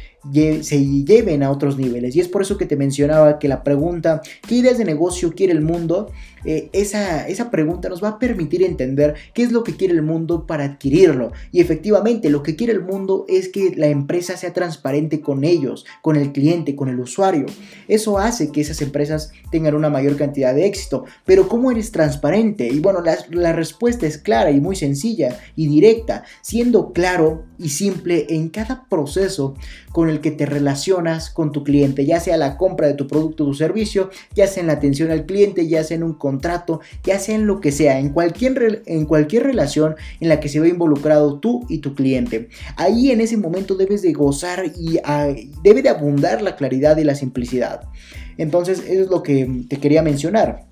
[0.61, 2.15] se lleven a otros niveles.
[2.15, 5.53] Y es por eso que te mencionaba que la pregunta, ¿qué ideas de negocio quiere
[5.53, 6.11] el mundo?
[6.45, 10.01] Eh, esa, esa pregunta nos va a permitir entender qué es lo que quiere el
[10.01, 11.31] mundo para adquirirlo.
[11.51, 15.85] Y efectivamente, lo que quiere el mundo es que la empresa sea transparente con ellos,
[16.01, 17.45] con el cliente, con el usuario.
[17.87, 21.05] Eso hace que esas empresas tengan una mayor cantidad de éxito.
[21.25, 22.67] Pero ¿cómo eres transparente?
[22.67, 27.69] Y bueno, la, la respuesta es clara y muy sencilla y directa, siendo claro y
[27.69, 29.55] simple en cada proceso
[30.09, 33.47] el que te relacionas con tu cliente, ya sea la compra de tu producto o
[33.47, 37.19] tu servicio, ya sea en la atención al cliente, ya sea en un contrato, ya
[37.19, 40.69] sea en lo que sea, en cualquier, en cualquier relación en la que se ve
[40.69, 42.49] involucrado tú y tu cliente.
[42.75, 45.29] Ahí en ese momento debes de gozar y ah,
[45.63, 47.81] debe de abundar la claridad y la simplicidad.
[48.37, 50.67] Entonces, eso es lo que te quería mencionar.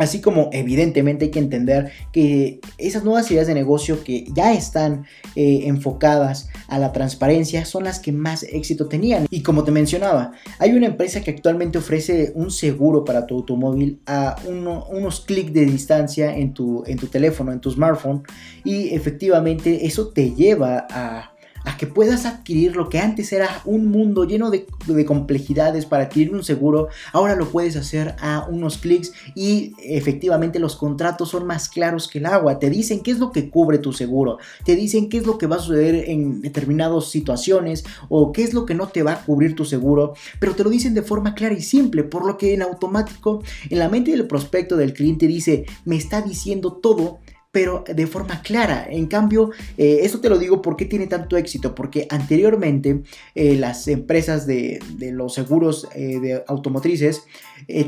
[0.00, 5.04] Así como evidentemente hay que entender que esas nuevas ideas de negocio que ya están
[5.36, 9.26] eh, enfocadas a la transparencia son las que más éxito tenían.
[9.28, 14.00] Y como te mencionaba, hay una empresa que actualmente ofrece un seguro para tu automóvil
[14.06, 18.22] a unos clics de distancia en tu, en tu teléfono, en tu smartphone.
[18.64, 21.34] Y efectivamente eso te lleva a
[21.64, 24.66] a que puedas adquirir lo que antes era un mundo lleno de,
[25.06, 30.76] complejidades para adquirir un seguro, ahora lo puedes hacer a unos clics y efectivamente los
[30.76, 33.92] contratos son más claros que el agua, te dicen qué es lo que cubre tu
[33.92, 38.42] seguro, te dicen qué es lo que va a suceder en determinadas situaciones o qué
[38.42, 41.02] es lo que no te va a cubrir tu seguro, pero te lo dicen de
[41.02, 44.92] forma clara y simple, por lo que en automático en la mente del prospecto del
[44.92, 47.18] cliente dice, me está diciendo todo
[47.52, 48.86] pero de forma clara.
[48.88, 53.02] En cambio, eh, esto te lo digo porque tiene tanto éxito, porque anteriormente
[53.34, 54.80] eh, las empresas de,
[55.12, 57.24] los seguros eh, de automotrices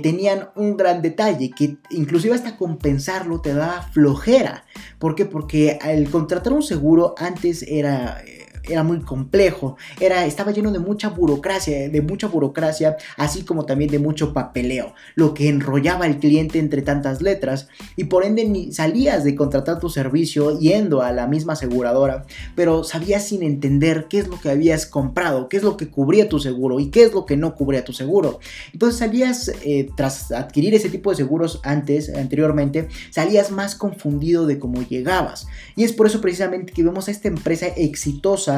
[0.03, 4.65] tenían un gran detalle, que inclusive hasta compensarlo te daba flojera.
[4.99, 5.25] ¿Por qué?
[5.25, 8.23] Porque al contratar un seguro antes era
[8.69, 13.91] era muy complejo, era, estaba lleno de mucha burocracia, de mucha burocracia, así como también
[13.91, 19.25] de mucho papeleo, lo que enrollaba al cliente entre tantas letras y por ende salías
[19.25, 24.29] de contratar tu servicio yendo a la misma aseguradora, pero sabías sin entender qué es
[24.29, 27.27] lo que habías comprado, qué es lo que cubría tu seguro y qué es lo
[27.27, 28.41] que no cubría tu seguro.
[28.73, 34.59] Entonces salías, eh, tras adquirir ese tipo de seguros antes, anteriormente, salías más confundido de
[34.59, 35.47] cómo llegabas.
[35.77, 38.52] Y es por eso precisamente que vemos a esta empresa exitosa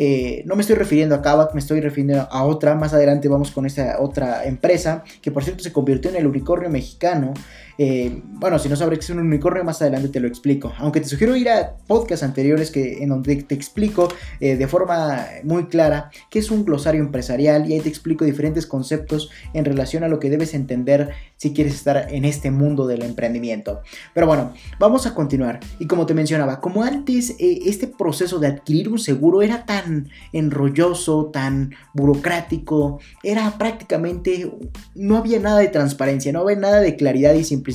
[0.00, 2.74] Eh, no me estoy refiriendo a Kavak, me estoy refiriendo a otra.
[2.76, 6.70] Más adelante vamos con esta otra empresa que por cierto se convirtió en el unicornio
[6.70, 7.34] mexicano.
[7.80, 10.72] Eh, bueno, si no sabes que es un unicornio, más adelante te lo explico.
[10.78, 14.08] Aunque te sugiero ir a podcasts anteriores que, en donde te explico
[14.40, 18.66] eh, de forma muy clara qué es un glosario empresarial y ahí te explico diferentes
[18.66, 23.02] conceptos en relación a lo que debes entender si quieres estar en este mundo del
[23.02, 23.80] emprendimiento.
[24.12, 25.60] Pero bueno, vamos a continuar.
[25.78, 30.08] Y como te mencionaba, como antes eh, este proceso de adquirir un seguro era tan
[30.32, 34.50] enrolloso, tan burocrático, era prácticamente,
[34.96, 37.67] no había nada de transparencia, no había nada de claridad y simplicidad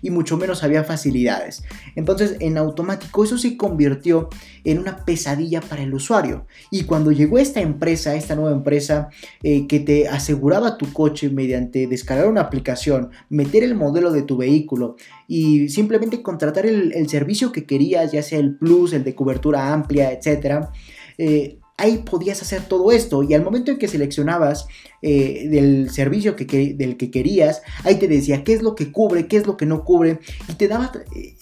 [0.00, 1.62] y mucho menos había facilidades.
[1.96, 4.28] Entonces en automático eso se convirtió
[4.64, 6.46] en una pesadilla para el usuario.
[6.70, 9.08] Y cuando llegó esta empresa, esta nueva empresa
[9.42, 14.36] eh, que te aseguraba tu coche mediante descargar una aplicación, meter el modelo de tu
[14.36, 19.72] vehículo y simplemente contratar el, servicio que querías, ya sea el plus, el de cobertura
[19.72, 20.70] amplia, etcétera,
[21.18, 24.66] eh, ahí podías hacer todo esto y al momento en que seleccionabas
[25.04, 29.26] eh, del servicio que, del que querías, ahí te decía qué es lo que cubre,
[29.26, 30.92] qué es lo que no cubre, y te daba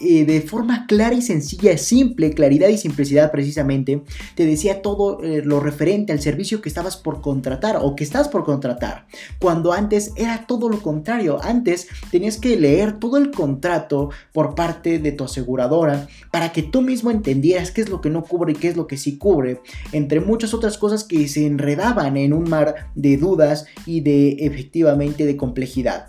[0.01, 4.01] eh, de forma clara y sencilla, simple, claridad y simplicidad precisamente,
[4.35, 8.29] te decía todo eh, lo referente al servicio que estabas por contratar o que estás
[8.29, 9.07] por contratar,
[9.39, 14.99] cuando antes era todo lo contrario, antes tenías que leer todo el contrato por parte
[14.99, 18.57] de tu aseguradora para que tú mismo entendieras qué es lo que no cubre y
[18.57, 19.61] qué es lo que sí cubre,
[19.93, 23.50] entre muchas otras cosas que se enredaban en un mar de dudas
[23.87, 26.09] y de efectivamente de complejidad.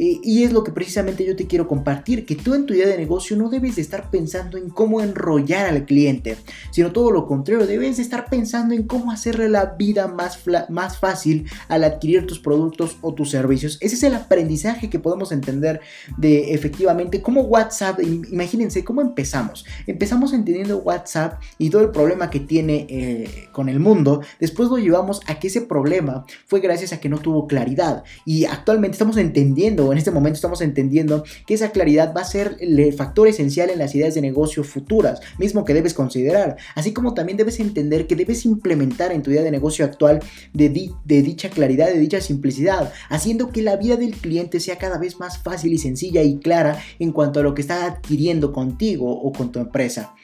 [0.00, 2.96] Y es lo que precisamente yo te quiero compartir, que tú en tu idea de
[2.96, 6.36] negocio no debes de estar pensando en cómo enrollar al cliente,
[6.70, 10.98] sino todo lo contrario, debes de estar pensando en cómo hacerle la vida más, más
[10.98, 13.78] fácil al adquirir tus productos o tus servicios.
[13.80, 15.80] Ese es el aprendizaje que podemos entender
[16.16, 19.64] de efectivamente cómo WhatsApp, imagínense cómo empezamos.
[19.86, 24.78] Empezamos entendiendo WhatsApp y todo el problema que tiene eh, con el mundo, después lo
[24.78, 28.04] llevamos a que ese problema fue gracias a que no tuvo claridad.
[28.24, 32.56] Y actualmente estamos entendiendo, en este momento estamos entendiendo, que esa claridad va a ser
[32.60, 36.56] el factor esencial en las ideas de negocio futuras, mismo que debes considerar.
[36.74, 40.20] Así como también debes entender que debes implementar en tu idea de negocio actual
[40.52, 44.98] de, de dicha claridad, de dicha simplicidad, haciendo que la vida del cliente sea cada
[44.98, 49.10] vez más fácil y sencilla y clara en cuanto a lo que está adquiriendo contigo
[49.10, 50.14] o con tu empresa.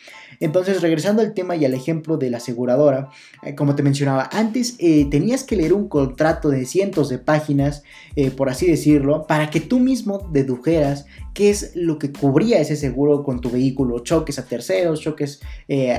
[0.41, 3.11] Entonces, regresando al tema y al ejemplo de la aseguradora,
[3.43, 7.83] eh, como te mencionaba, antes eh, tenías que leer un contrato de cientos de páginas,
[8.17, 12.77] eh, por así decirlo, para que tú mismo dedujeras qué es lo que cubría ese
[12.77, 15.41] seguro con tu vehículo, choques a terceros, choques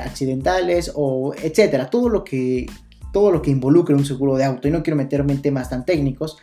[0.03, 2.65] accidentales o etcétera, todo lo que
[3.13, 4.67] todo lo que involucre un seguro de auto.
[4.67, 6.37] Y no quiero meterme en temas tan técnicos,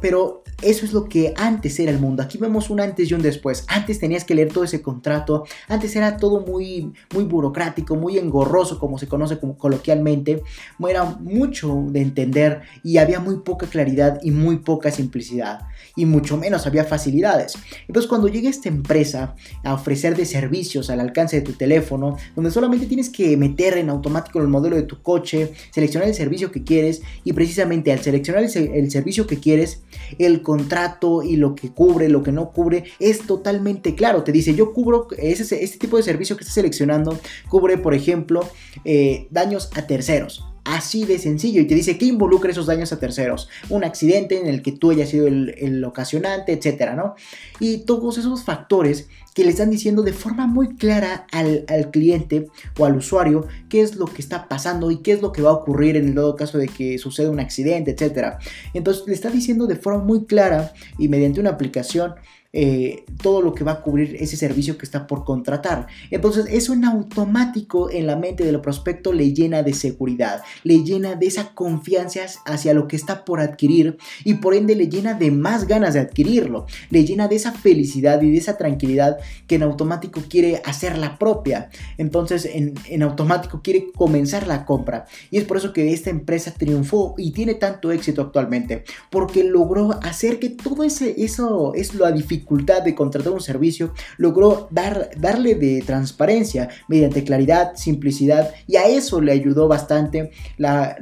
[0.00, 2.22] pero eso es lo que antes era el mundo.
[2.22, 3.64] Aquí vemos un antes y un después.
[3.68, 5.44] Antes tenías que leer todo ese contrato.
[5.68, 10.42] Antes era todo muy, muy burocrático, muy engorroso, como se conoce como coloquialmente.
[10.88, 15.66] Era mucho de entender y había muy poca claridad y muy poca simplicidad.
[15.96, 17.54] Y mucho menos había facilidades.
[17.88, 22.50] Entonces cuando llega esta empresa a ofrecer de servicios al alcance de tu teléfono, donde
[22.50, 26.62] solamente tienes que meter en automático el modelo de tu coche, seleccionar el servicio que
[26.62, 29.80] quieres y precisamente al seleccionar el, servicio que quieres, quieres,
[30.18, 34.24] el contrato y lo que cubre, lo que no cubre, es totalmente claro.
[34.24, 37.16] Te dice, yo cubro ese, este tipo de servicio que estás seleccionando,
[37.48, 38.40] cubre, por ejemplo,
[38.84, 40.44] eh, daños a terceros.
[40.66, 41.60] Así de sencillo.
[41.60, 43.48] Y te dice que involucra esos daños a terceros.
[43.68, 47.14] Un accidente en el que tú hayas sido el, ocasionante, etcétera, ¿no?
[47.60, 52.48] Y todos esos factores que le están diciendo de forma muy clara al, cliente
[52.78, 55.50] o al usuario qué es lo que está pasando y qué es lo que va
[55.50, 58.38] a ocurrir en el caso de que suceda un accidente, etc.
[58.74, 62.14] Entonces le está diciendo de forma muy clara y mediante una aplicación
[62.58, 65.88] eh, todo lo que va a cubrir ese servicio que está por contratar.
[66.10, 71.16] Entonces eso en automático en la mente del prospecto le llena de seguridad, le llena
[71.16, 75.30] de esa confianza hacia lo que está por adquirir y por ende le llena de
[75.30, 79.62] más ganas de adquirirlo, le llena de esa felicidad y de esa tranquilidad que en
[79.62, 81.68] automático quiere hacer la propia.
[81.98, 86.54] Entonces en, en automático quiere comenzar la compra y es por eso que esta empresa
[86.56, 92.10] triunfó y tiene tanto éxito actualmente porque logró hacer que todo ese, eso es lo
[92.12, 92.45] dificultad
[92.84, 99.20] de contratar un servicio, logró dar, darle de transparencia mediante claridad, simplicidad y a eso
[99.20, 100.96] le ayudó bastante la,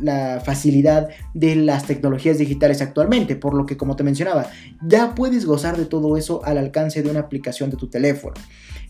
[0.00, 4.50] la facilidad de las tecnologías digitales actualmente, por lo que como te mencionaba,
[4.86, 8.34] ya puedes gozar de todo eso al alcance de una aplicación de tu teléfono.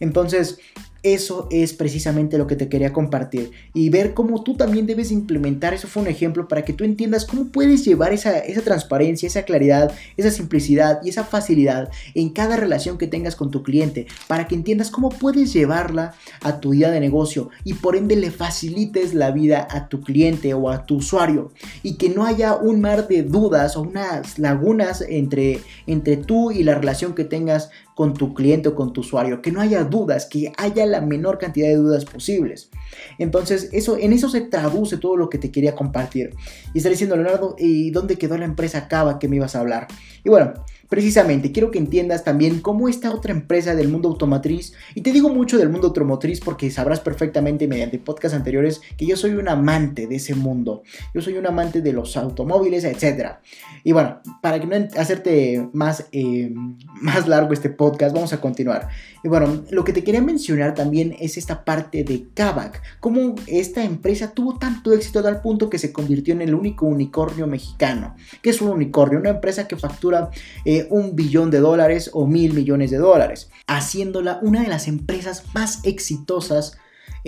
[0.00, 0.58] Entonces,
[1.06, 5.72] Eso es precisamente lo que te quería compartir y ver cómo tú también debes implementar.
[5.72, 9.44] Eso fue un ejemplo para que tú entiendas cómo puedes llevar esa, esa transparencia, esa
[9.44, 14.48] claridad, esa simplicidad y esa facilidad en cada relación que tengas con tu cliente para
[14.48, 19.14] que entiendas cómo puedes llevarla a tu vida de negocio y por ende le facilites
[19.14, 21.52] la vida a tu cliente o a tu usuario
[21.84, 26.64] y que no haya un mar de dudas o unas lagunas entre, entre tú y
[26.64, 30.26] la relación que tengas con tu cliente o con tu usuario, que no haya dudas,
[30.26, 32.70] que haya menor cantidad de dudas posibles.
[33.18, 36.34] Entonces, eso, en eso se traduce todo lo que te quería compartir.
[36.74, 39.86] Y está diciendo Leonardo, ¿y dónde quedó la empresa Cava que me ibas a hablar?
[40.24, 40.54] Y bueno,
[40.88, 45.28] Precisamente, quiero que entiendas también cómo esta otra empresa del mundo automotriz, y te digo
[45.28, 50.06] mucho del mundo automotriz porque sabrás perfectamente mediante podcasts anteriores que yo soy un amante
[50.06, 50.82] de ese mundo,
[51.14, 53.36] yo soy un amante de los automóviles, etc.
[53.82, 56.52] Y bueno, para que no hacerte más, eh,
[57.00, 58.88] más largo este podcast, vamos a continuar.
[59.24, 63.82] Y bueno, lo que te quería mencionar también es esta parte de Kavak, cómo esta
[63.82, 68.14] empresa tuvo tanto éxito tal punto que se convirtió en el único unicornio mexicano.
[68.42, 69.18] que es un unicornio?
[69.18, 70.30] Una empresa que factura...
[70.64, 75.44] Eh, un billón de dólares o mil millones de dólares, haciéndola una de las empresas
[75.54, 76.78] más exitosas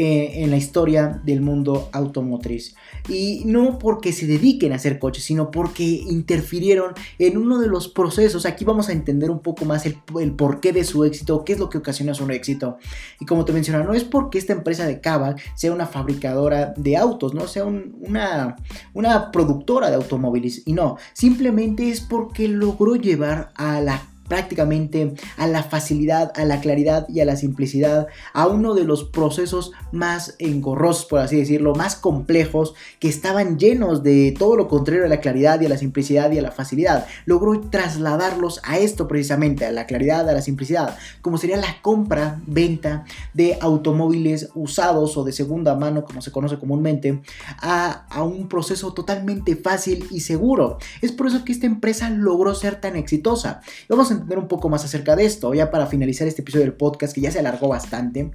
[0.00, 2.76] eh, en la historia del mundo automotriz.
[3.08, 7.88] Y no porque se dediquen a hacer coches, sino porque interfirieron en uno de los
[7.88, 8.46] procesos.
[8.46, 9.96] Aquí vamos a entender un poco más el,
[10.37, 12.78] porqué de su éxito, qué es lo que ocasiona su éxito.
[13.18, 16.96] Y como te mencionaba, no es porque esta empresa de Kavak sea una fabricadora de
[16.96, 18.54] autos, no sea una,
[18.94, 20.62] una productora de automóviles.
[20.64, 26.61] Y no, simplemente es porque logró llevar a la prácticamente a la facilidad, a la
[26.61, 31.75] claridad y a la simplicidad, a uno de los procesos más engorrosos, por así decirlo,
[31.75, 35.79] más complejos, que estaban llenos de todo lo contrario a la claridad y a la
[35.79, 37.07] simplicidad y a la facilidad.
[37.25, 42.41] Logró trasladarlos a esto precisamente, a la claridad, a la simplicidad, como sería la compra,
[42.47, 47.23] venta de automóviles usados o de segunda mano, como se conoce comúnmente,
[47.61, 50.79] a, a un proceso totalmente fácil y seguro.
[51.01, 53.61] Es por eso que esta empresa logró ser tan exitosa.
[53.88, 56.74] Vamos a entender un poco más acerca de esto, ya para finalizar este episodio del
[56.74, 58.31] podcast que ya se alargó bastante.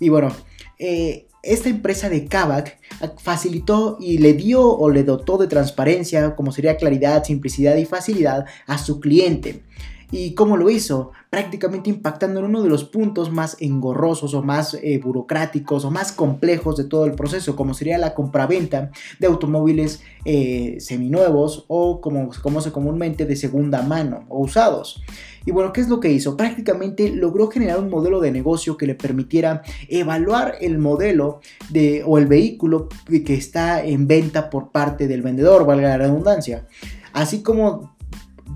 [0.00, 0.32] Y bueno,
[0.78, 2.78] eh, esta empresa de Kavak
[3.18, 8.46] facilitó y le dio o le dotó de transparencia, como sería claridad, simplicidad y facilidad
[8.66, 9.62] a su cliente.
[10.10, 11.12] ¿Y cómo lo hizo?
[11.34, 16.12] Prácticamente impactando en uno de los puntos más engorrosos o más eh, burocráticos o más
[16.12, 22.32] complejos de todo el proceso, como sería la compraventa de automóviles eh, seminuevos o como,
[22.60, 25.02] se comúnmente de segunda mano o usados.
[25.44, 26.36] Y bueno, ¿qué es lo que hizo?
[26.36, 32.16] Prácticamente logró generar un modelo de negocio que le permitiera evaluar el modelo de, o
[32.16, 36.68] el vehículo que está en venta por parte del vendedor, valga la redundancia.
[37.12, 37.93] Así como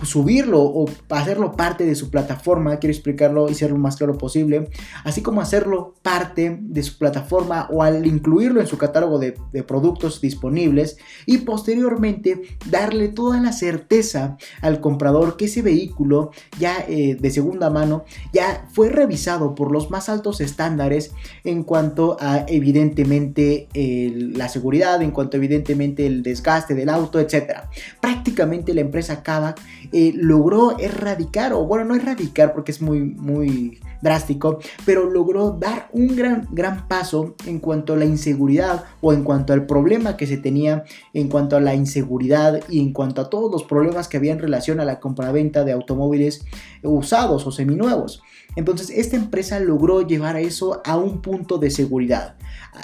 [0.05, 4.69] subirlo o hacerlo parte de su plataforma, quiero explicarlo y ser lo más claro posible,
[5.05, 10.21] así como hacerlo parte de su plataforma o al incluirlo en su catálogo de, productos
[10.21, 17.31] disponibles y posteriormente darle toda la certeza al comprador que ese vehículo ya eh, de
[17.31, 21.13] segunda mano ya fue revisado por los más altos estándares
[21.45, 27.65] en cuanto a evidentemente la seguridad, en cuanto evidentemente el desgaste del auto, etc.
[28.01, 29.61] Prácticamente la empresa Kavak
[29.93, 35.89] eh, logró erradicar, o bueno, no erradicar porque es muy, muy drástico, pero logró dar
[35.93, 40.27] un gran, gran paso en cuanto a la inseguridad o en cuanto al problema que
[40.27, 44.17] se tenía en cuanto a la inseguridad y en cuanto a todos los problemas que
[44.17, 46.45] había en relación a la compraventa de automóviles
[46.83, 48.23] usados o seminuevos.
[48.57, 52.37] Entonces esta empresa logró llevar a eso a un punto de seguridad.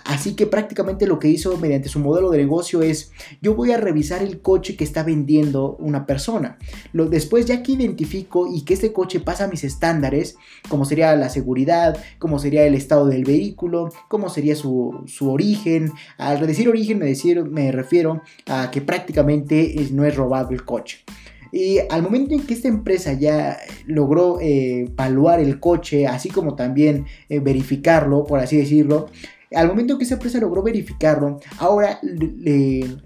[0.05, 3.77] Así que prácticamente lo que hizo mediante su modelo de negocio es, yo voy a
[3.77, 6.59] revisar el coche que está vendiendo una persona.
[6.92, 10.37] Lo, después ya que identifico y que este coche pasa a mis estándares,
[10.68, 15.92] como sería la seguridad, como sería el estado del vehículo, como sería su, origen.
[16.18, 17.14] Al decir origen me,
[17.50, 21.05] me refiero a que prácticamente no es robado el coche.
[21.55, 26.57] Y al momento en que esta empresa ya logró eh, evaluar el coche, así como
[26.57, 29.07] también eh, verificarlo, por así decirlo,
[29.55, 32.01] al momento que esa empresa logró verificarlo, ahora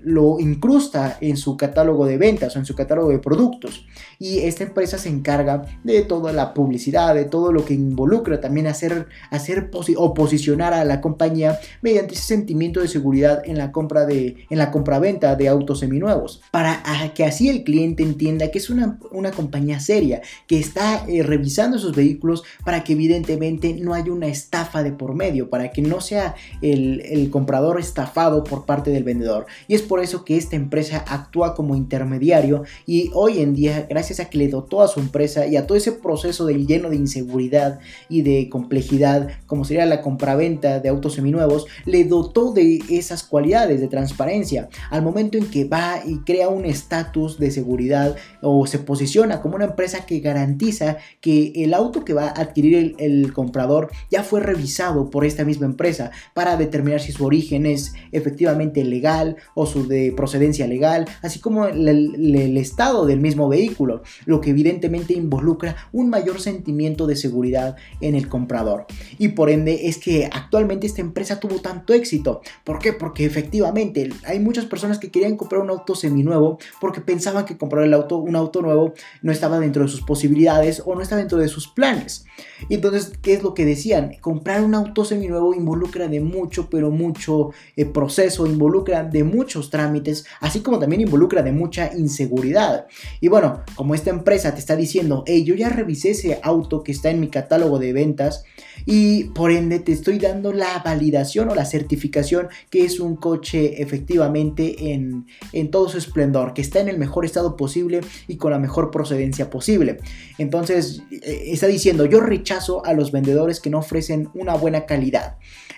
[0.03, 3.87] lo incrusta en su catálogo de ventas o en su catálogo de productos.
[4.21, 8.67] Y esta empresa se encarga de toda la publicidad, de todo lo que involucra también
[8.67, 14.07] hacer, hacer o posicionar a la compañía mediante ese sentimiento de seguridad en la compra
[14.07, 16.41] de en la compraventa de autos seminuevos.
[16.51, 16.83] Para
[17.15, 18.99] que así el cliente entienda que es una,
[19.35, 24.83] compañía seria, que está eh, revisando esos vehículos para que evidentemente no haya una estafa
[24.83, 29.47] de por medio, para que no sea el, el comprador estafado por parte del vendedor.
[29.69, 34.08] Y es por eso que esta empresa actúa como intermediario y hoy en día, gracias
[34.19, 36.97] a que le dotó a su empresa y a todo ese proceso de lleno de
[36.97, 43.23] inseguridad y de complejidad, como sería la compraventa de autos seminuevos, le dotó de esas
[43.23, 44.69] cualidades de transparencia.
[44.91, 49.57] Al momento en que va y crea un estatus de seguridad o se posiciona como
[49.57, 54.41] una empresa que garantiza que el auto que va a adquirir el, comprador ya fue
[54.41, 59.87] revisado por esta misma empresa para determinar si su origen es efectivamente legal o su
[59.87, 66.11] de procedencia legal, así como el estado del mismo vehículo, lo que evidentemente involucra un
[66.11, 68.87] mayor sentimiento de seguridad en el comprador.
[69.19, 72.41] Y por ende es que actualmente esta empresa tuvo tanto éxito.
[72.65, 72.93] ¿Por qué?
[72.93, 77.85] Porque efectivamente hay muchas personas que querían comprar un auto seminuevo porque pensaban que comprar
[77.85, 81.39] el auto, un auto nuevo no estaba dentro de sus posibilidades o no estaba dentro
[81.39, 82.25] de sus planes.
[82.69, 84.17] Y entonces, ¿qué es lo que decían?
[84.21, 90.27] Comprar un auto seminuevo involucra de mucho, pero mucho eh, proceso, involucra de muchos trámites,
[90.41, 92.87] así como también involucra de mucha inseguridad.
[93.21, 96.93] Y bueno, como esta empresa te está diciendo, hey, yo ya revisé ese auto que
[96.93, 98.45] está en mi catálogo de ventas
[98.87, 103.83] y por ende te estoy dando la validación o la certificación que es un coche
[103.83, 108.51] efectivamente en, en todo su esplendor, que está en el mejor estado posible y con
[108.51, 109.99] la mejor procedencia posible.
[110.39, 115.37] Entonces, eh, está diciendo, yo rechazo a los vendedores que no ofrecen una buena calidad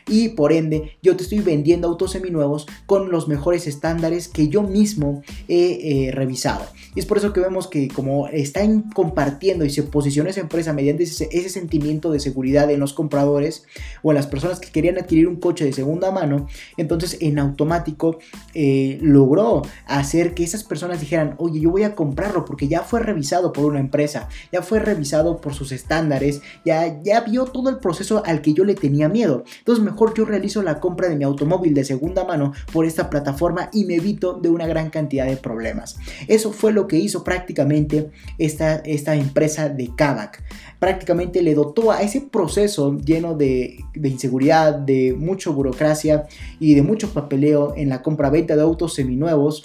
[0.09, 4.63] y por ende yo te estoy vendiendo autos seminuevos con los mejores estándares que yo
[4.63, 6.65] mismo he eh, revisado.
[6.95, 10.73] Y es por eso que vemos que como están compartiendo y se posiciona esa empresa
[10.73, 13.65] mediante ese, sentimiento de seguridad en los compradores
[14.03, 16.47] o en las personas que querían adquirir un coche de segunda mano,
[16.77, 18.19] entonces en automático
[18.55, 23.01] eh, logró hacer que esas personas dijeran, oye, yo voy a comprarlo porque ya fue
[23.01, 27.79] revisado por una empresa, ya fue revisado por sus estándares, ya, ya vio todo el
[27.79, 29.45] proceso al que yo le tenía miedo.
[29.59, 33.71] Entonces mejor yo realizo la compra de mi automóvil de segunda mano por esta plataforma
[33.73, 35.97] y me evito de una gran cantidad de problemas.
[36.29, 40.43] Eso fue lo que hizo prácticamente esta, esta empresa de Kavak.
[40.79, 46.27] Prácticamente le dotó a ese proceso lleno de, de inseguridad, de mucha burocracia
[46.59, 49.63] y de mucho papeleo en la compra-venta de autos seminuevos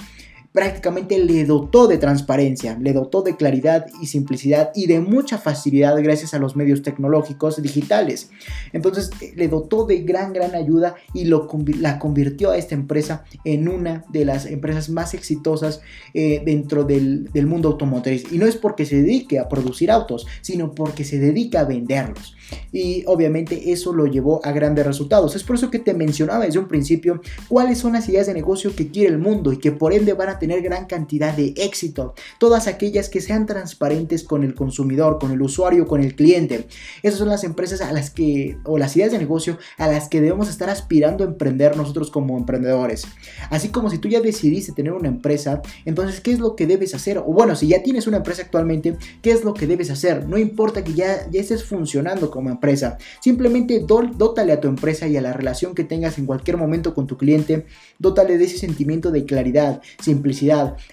[0.55, 6.01] prácticamente le dotó de transparencia, le dotó de claridad y simplicidad y de mucha facilidad
[6.01, 8.29] gracias a los medios tecnológicos digitales.
[8.71, 13.67] Entonces le dotó de gran, gran ayuda y lo, la convirtió a esta empresa en
[13.67, 15.81] una de las empresas más exitosas
[16.13, 18.31] eh, dentro del, del mundo automotriz.
[18.31, 22.33] Y no es porque se dedique a producir autos, sino porque se dedica a venderlos.
[22.71, 25.35] Y obviamente eso lo llevó a grandes resultados.
[25.35, 28.75] Es por eso que te mencionaba desde un principio cuáles son las ideas de negocio
[28.75, 31.55] que quiere el mundo y que por ende van a tener tener gran cantidad de
[31.57, 32.13] éxito.
[32.37, 36.67] Todas aquellas que sean transparentes con el consumidor, con el usuario, con el cliente.
[37.01, 40.21] Esas son las empresas a las que, o las ideas de negocio a las que
[40.21, 43.07] debemos estar aspirando a emprender nosotros como emprendedores.
[43.49, 46.93] Así como si tú ya decidiste tener una empresa, entonces, ¿qué es lo que debes
[46.93, 47.17] hacer?
[47.17, 50.29] O bueno, si ya tienes una empresa actualmente, ¿qué es lo que debes hacer?
[50.29, 52.99] No importa que ya, ya estés funcionando como empresa.
[53.19, 57.07] Simplemente dótale a tu empresa y a la relación que tengas en cualquier momento con
[57.07, 57.65] tu cliente,
[57.97, 60.34] dótale de ese sentimiento de claridad, simplicidad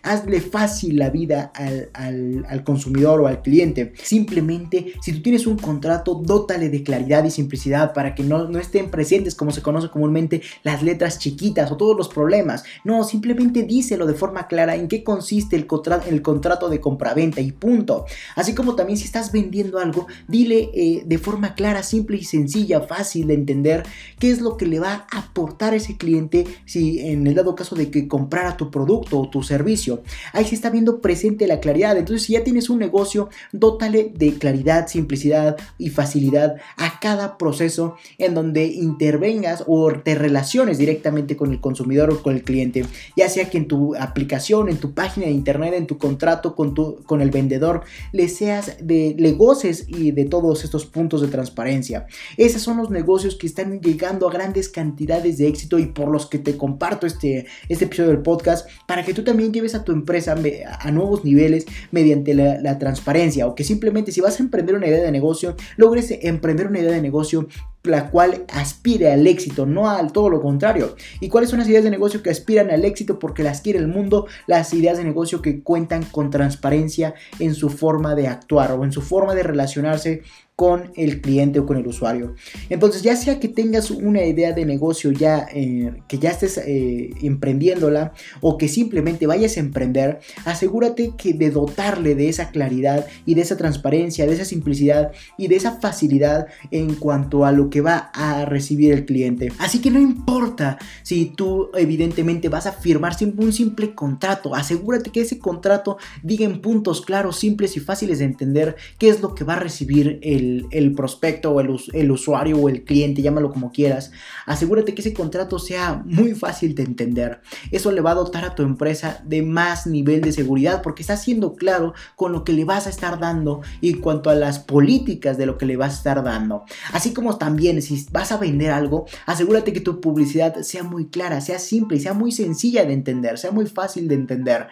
[0.02, 3.92] hazle fácil la vida al, consumidor o al cliente.
[4.02, 8.58] Simplemente, si tú tienes un contrato, dótale de claridad y simplicidad para que no, no
[8.58, 12.64] estén presentes, como se conoce comúnmente, las letras chiquitas o todos los problemas.
[12.84, 15.66] No, simplemente díselo de forma clara en qué consiste el,
[16.08, 18.06] el contrato de compraventa y punto.
[18.36, 22.80] Así como también si estás vendiendo algo, dile eh, de forma clara, simple y sencilla,
[22.80, 23.82] fácil de entender
[24.18, 27.74] qué es lo que le va a aportar ese cliente si en el dado caso
[27.74, 30.04] de que comprara tu producto o tu servicio.
[30.32, 31.96] Ahí se está viendo presente la claridad.
[31.96, 37.96] Entonces, si ya tienes un negocio, dótale de claridad, simplicidad y facilidad a cada proceso
[38.18, 42.84] en donde intervengas o te relaciones directamente con el consumidor o con el cliente.
[43.16, 46.74] Ya sea que en tu aplicación, en tu página de internet, en tu contrato con,
[46.74, 51.28] tu, con el vendedor, le seas de, le goces y de todos estos puntos de
[51.28, 52.06] transparencia.
[52.36, 56.26] Esos son los negocios que están llegando a grandes cantidades de éxito y por los
[56.26, 59.92] que te comparto este, este episodio del podcast para que tú también lleves a tu
[59.92, 60.34] empresa
[60.80, 65.02] a nuevos niveles mediante la, transparencia o que simplemente si vas a emprender una idea
[65.02, 67.48] de negocio, logres emprender una idea de negocio
[67.84, 70.94] la cual aspire al éxito, no al todo lo contrario.
[71.20, 73.88] ¿Y cuáles son las ideas de negocio que aspiran al éxito porque las quiere el
[73.88, 74.26] mundo?
[74.46, 78.92] Las ideas de negocio que cuentan con transparencia en su forma de actuar o en
[78.92, 80.22] su forma de relacionarse
[80.54, 82.34] con el cliente o con el usuario.
[82.68, 87.10] Entonces, ya sea que tengas una idea de negocio ya eh, que ya estés eh,
[87.22, 93.34] emprendiéndola o que simplemente vayas a emprender, asegúrate que de dotarle de esa claridad y
[93.34, 97.80] de esa transparencia, de esa simplicidad y de esa facilidad en cuanto a lo que
[97.80, 99.50] va a recibir el cliente.
[99.58, 105.22] Así que no importa si tú evidentemente vas a firmar un simple contrato, asegúrate que
[105.22, 109.44] ese contrato diga en puntos claros, simples y fáciles de entender qué es lo que
[109.44, 114.12] va a recibir el, prospecto o el, el usuario o el cliente, llámalo como quieras.
[114.44, 117.40] Asegúrate que ese contrato sea muy fácil de entender.
[117.70, 121.16] Eso le va a dotar a tu empresa de más nivel de seguridad porque está
[121.16, 125.38] siendo claro con lo que le vas a estar dando y cuanto a las políticas
[125.38, 126.64] de lo que le vas a estar dando.
[126.92, 131.40] Así como también si vas a vender algo, asegúrate que tu publicidad sea muy clara,
[131.40, 134.66] sea simple sea muy sencilla de entender, sea muy fácil de entender.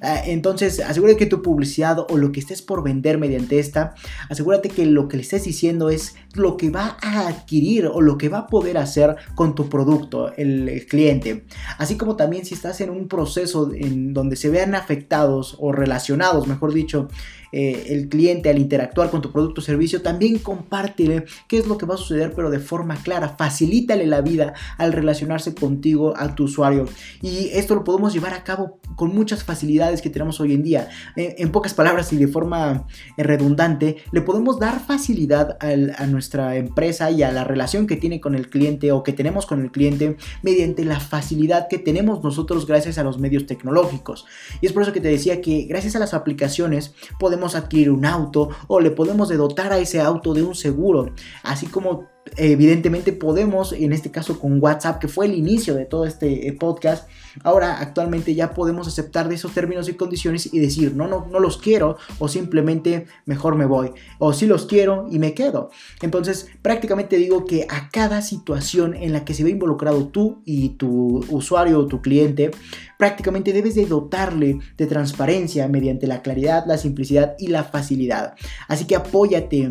[0.00, 3.94] Ah, entonces, asegúrate que tu publicidad o lo que estés por vender mediante esta,
[4.28, 8.16] asegúrate que lo que le estés diciendo es lo que va a adquirir o lo
[8.16, 11.44] que va a poder hacer con tu producto el, cliente.
[11.78, 16.46] Así como también si estás en un proceso en donde se vean afectados o relacionados,
[16.46, 17.08] mejor dicho,
[17.52, 21.78] eh, el cliente al interactuar con tu producto o servicio, también compártele qué es lo
[21.78, 23.30] que va a suceder, pero de forma clara.
[23.30, 26.86] Facilítale la vida al relacionarse contigo, a tu usuario.
[27.22, 30.88] Y esto lo podemos llevar a cabo con muchas facilidades que tenemos hoy en día.
[31.16, 32.86] Eh, en pocas palabras y de forma
[33.16, 38.20] eh, redundante, le podemos dar facilidad a nuestra empresa y a la relación que tiene
[38.20, 42.66] con el cliente o que tenemos con el cliente mediante la facilidad que tenemos nosotros
[42.66, 44.26] gracias a los medios tecnológicos.
[44.60, 48.04] Y es por eso que te decía que gracias a las aplicaciones podemos adquirir un
[48.04, 51.12] auto o le podemos dotar a ese auto de un seguro,
[51.42, 52.06] así como
[52.36, 56.52] evidentemente podemos, en este caso con WhatsApp, que fue el inicio de todo este eh,
[56.52, 57.08] podcast,
[57.44, 61.40] ahora actualmente ya podemos aceptar de esos términos y condiciones y decir, no, no, no
[61.40, 65.70] los quiero o simplemente mejor me voy, o si los quiero y me quedo.
[66.02, 70.70] Entonces, prácticamente digo que a cada situación en la que se ve involucrado tú y
[70.70, 72.50] tu usuario o tu cliente,
[72.98, 78.34] prácticamente debes de dotarle de transparencia mediante la claridad, la simplicidad y la facilidad.
[78.66, 79.70] Así que apóyate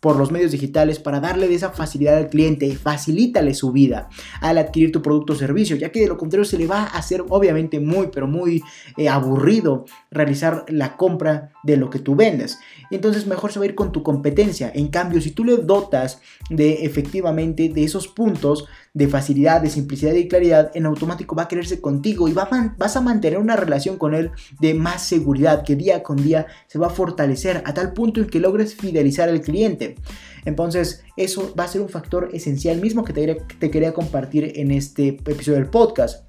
[0.00, 4.08] por los medios digitales para darle de esa facilidad al cliente, facilítale su vida
[4.40, 6.98] al adquirir tu producto o servicio, ya que de lo contrario se le va a
[6.98, 8.62] hacer obviamente muy, pero muy
[8.96, 12.58] eh, aburrido realizar la compra de lo que tú vendes.
[12.90, 14.70] Entonces mejor se va a ir con tu competencia.
[14.74, 16.20] En cambio, si tú le dotas
[16.50, 21.48] de efectivamente de esos puntos de facilidad, de simplicidad y claridad, en automático va a
[21.48, 24.30] quererse contigo y va vas a mantener una relación con él
[24.60, 28.26] de más seguridad que día con día se va a fortalecer a tal punto en
[28.26, 29.96] que logres fidelizar al cliente.
[30.44, 34.70] Entonces, eso va a ser un factor esencial mismo que te, te quería compartir en
[34.70, 36.26] este episodio del podcast.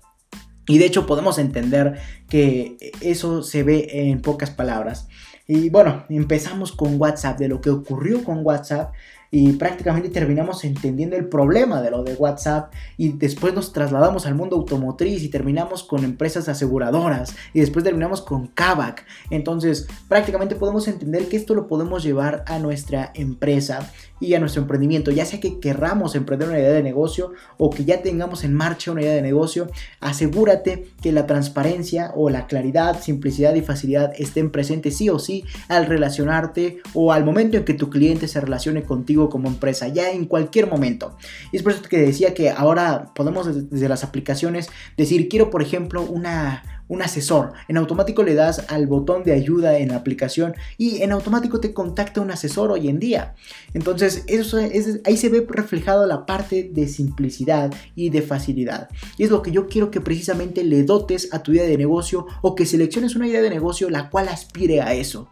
[0.66, 1.99] Y de hecho podemos entender
[2.30, 5.09] que eso se ve en pocas palabras.
[5.45, 8.93] Y bueno, empezamos con WhatsApp, de lo que ocurrió con WhatsApp
[9.36, 14.36] y prácticamente terminamos entendiendo el problema de lo de WhatsApp y después nos trasladamos al
[14.36, 19.04] mundo automotriz y terminamos con empresas aseguradoras y después terminamos con Kavak.
[19.32, 23.92] Entonces prácticamente podemos entender que esto lo podemos llevar a nuestra empresa
[24.24, 27.84] y a nuestro emprendimiento, ya sea que querramos emprender una idea de negocio o que
[27.84, 29.70] ya tengamos en marcha una idea de negocio,
[30.00, 35.44] asegúrate que la transparencia o la claridad, simplicidad y facilidad estén presentes sí o sí
[35.68, 40.12] al relacionarte o al momento en que tu cliente se relacione contigo como empresa, ya
[40.12, 41.18] en cualquier momento.
[41.52, 45.62] Y es por eso que decía que ahora podemos desde las aplicaciones decir, quiero por
[45.62, 47.54] ejemplo una, un asesor.
[47.68, 51.74] En automático le das al botón de ayuda en la aplicación y en automático te
[51.74, 53.36] contacta un asesor hoy en día.
[53.74, 58.90] Entonces, eso es, ahí se ve reflejado la parte de simplicidad y de facilidad.
[59.18, 62.28] Y es lo que yo quiero que precisamente le dotes a tu idea de negocio
[62.42, 65.30] o que selecciones una idea de negocio la cual aspire a eso.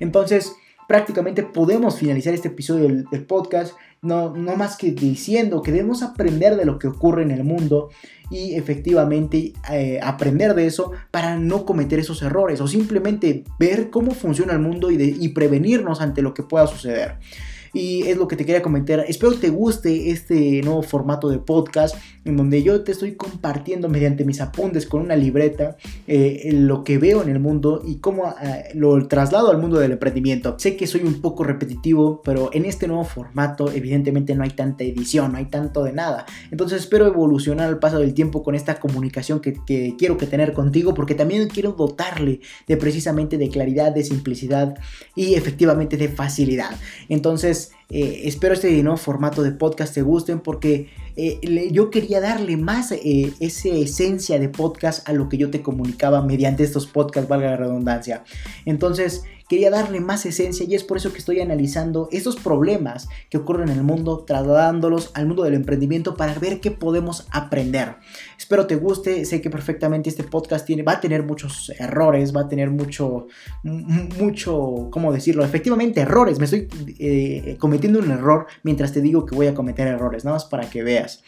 [0.00, 0.52] Entonces,
[0.88, 3.74] prácticamente podemos finalizar este episodio del, podcast,
[4.04, 7.90] no, no, más que diciendo que debemos aprender de lo que ocurre en el mundo
[8.30, 14.12] y efectivamente eh, aprender de eso para no cometer esos errores o simplemente ver cómo
[14.12, 17.18] funciona el mundo y, y prevenirnos ante lo que pueda suceder
[17.74, 19.04] y es lo que te quería comentar.
[19.08, 24.24] Espero te guste este nuevo formato de podcast en donde yo te estoy compartiendo mediante
[24.24, 28.70] mis apuntes con una libreta eh, lo que veo en el mundo y cómo eh,
[28.74, 30.54] lo traslado al mundo del emprendimiento.
[30.58, 34.84] Sé que soy un poco repetitivo, pero en este nuevo formato evidentemente no hay tanta
[34.84, 36.24] edición, no hay tanto de nada.
[36.50, 40.52] Entonces espero evolucionar al paso del tiempo con esta comunicación que, que quiero que tener
[40.52, 44.76] contigo porque también quiero dotarle de precisamente de claridad, de simplicidad
[45.16, 46.70] y efectivamente de facilidad.
[47.08, 52.56] Entonces eh, espero este nuevo formato de podcast te gusten porque eh, yo quería darle
[52.56, 57.28] más eh, esa esencia de podcast a lo que yo te comunicaba mediante estos podcasts,
[57.28, 58.24] valga la redundancia.
[58.64, 63.38] Entonces, quería darle más esencia y es por eso que estoy analizando estos problemas que
[63.38, 67.96] ocurren en el mundo, trasladándolos al mundo del emprendimiento para ver qué podemos aprender.
[68.38, 72.42] Espero te guste, sé que perfectamente este podcast tiene, va a tener muchos errores, va
[72.42, 73.26] a tener mucho,
[73.62, 75.44] mucho, ¿cómo decirlo?
[75.44, 76.68] Efectivamente, errores, me estoy
[77.58, 80.82] cometiendo un error mientras te digo que voy a cometer errores, nada más para que
[80.82, 81.22] veas.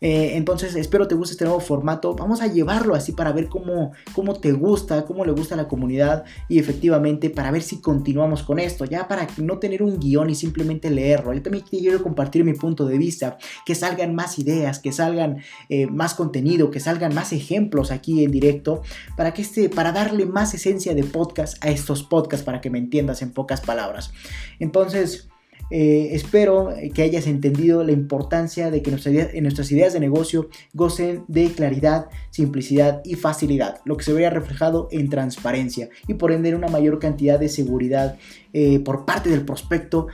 [0.00, 2.14] Eh, entonces espero te guste este nuevo formato.
[2.14, 5.68] Vamos a llevarlo así para ver cómo, cómo te gusta, cómo le gusta a la
[5.68, 8.84] comunidad y efectivamente para ver si continuamos con esto.
[8.84, 11.32] Ya para no tener un guion y simplemente leerlo.
[11.32, 15.38] Yo también quiero compartir mi punto de vista, que salgan más ideas, que salgan
[15.68, 18.82] eh, más contenido, que salgan más ejemplos aquí en directo
[19.16, 22.78] para que este, para darle más esencia de podcast a estos podcasts para que me
[22.78, 24.12] entiendas en pocas palabras.
[24.58, 25.28] Entonces
[25.70, 31.24] eh, espero que hayas entendido la importancia de que en nuestras ideas de negocio gocen
[31.26, 36.50] de claridad, simplicidad y facilidad, lo que se vea reflejado en transparencia y por ende
[36.50, 38.16] en una mayor cantidad de seguridad
[38.58, 40.06] eh, por parte del prospecto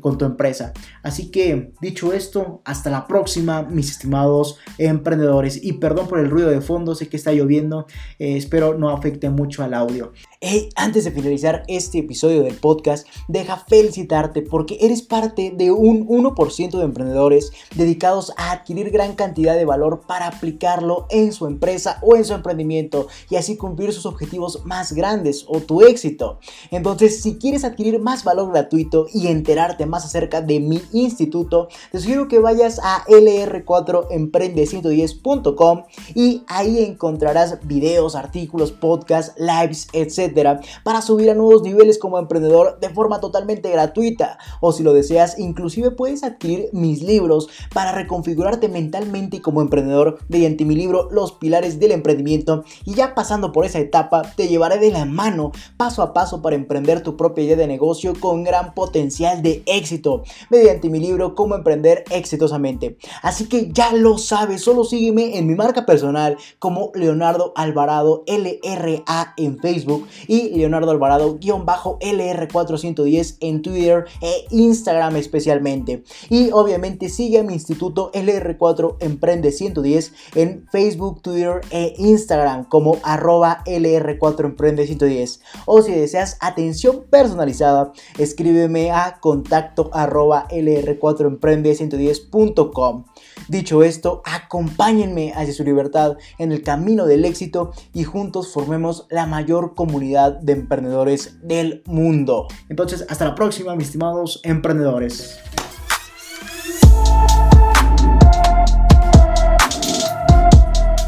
[0.00, 0.72] con tu empresa.
[1.02, 5.62] Así que dicho esto, hasta la próxima, mis estimados emprendedores.
[5.62, 7.86] Y perdón por el ruido de fondo, sé que está lloviendo,
[8.20, 10.12] eh, espero no afecte mucho al audio.
[10.40, 16.06] Hey, antes de finalizar este episodio del podcast, deja felicitarte porque eres parte de un
[16.06, 21.98] 1% de emprendedores dedicados a adquirir gran cantidad de valor para aplicarlo en su empresa
[22.02, 26.38] o en su emprendimiento y así cumplir sus objetivos más grandes o tu éxito.
[26.70, 31.98] Entonces, si quieres adquirir más valor gratuito y enterarte más acerca de mi instituto, te
[31.98, 35.82] sugiero que vayas a lr4emprende110.com
[36.14, 40.60] y ahí encontrarás videos, artículos, podcasts, lives, etc.
[40.84, 44.38] para subir a nuevos niveles como emprendedor de forma totalmente gratuita.
[44.60, 50.64] O si lo deseas, inclusive puedes adquirir mis libros para reconfigurarte mentalmente como emprendedor mediante
[50.64, 54.90] mi libro Los pilares del emprendimiento y ya pasando por esa etapa te llevaré de
[54.90, 59.42] la mano paso a paso para emprender tu propia idea de negocio con gran potencial
[59.42, 62.96] de éxito mediante mi libro Cómo emprender exitosamente.
[63.22, 69.34] Así que ya lo sabes, solo sígueme en mi marca personal como Leonardo Alvarado LRA
[69.36, 76.02] en Facebook y Leonardo Alvarado-LR410 en Twitter e Instagram especialmente.
[76.30, 82.98] Y obviamente sigue a mi instituto LR4 Emprende 110 en Facebook, Twitter e Instagram como
[83.02, 85.40] arroba LR4 Emprende 110.
[85.66, 93.04] O si deseas atención personalizada, escríbeme a contacto arroba lr4emprende110.com.
[93.48, 99.26] Dicho esto, acompáñenme hacia su libertad en el camino del éxito y juntos formemos la
[99.26, 102.46] mayor comunidad de emprendedores del mundo.
[102.68, 105.40] Entonces, hasta la próxima, mis estimados emprendedores.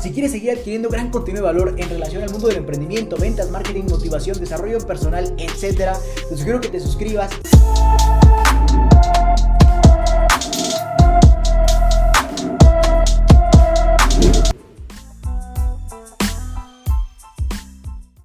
[0.05, 3.51] Si quieres seguir adquiriendo gran contenido de valor en relación al mundo del emprendimiento, ventas,
[3.51, 5.93] marketing, motivación, desarrollo personal, etc.,
[6.29, 7.31] te sugiero que te suscribas.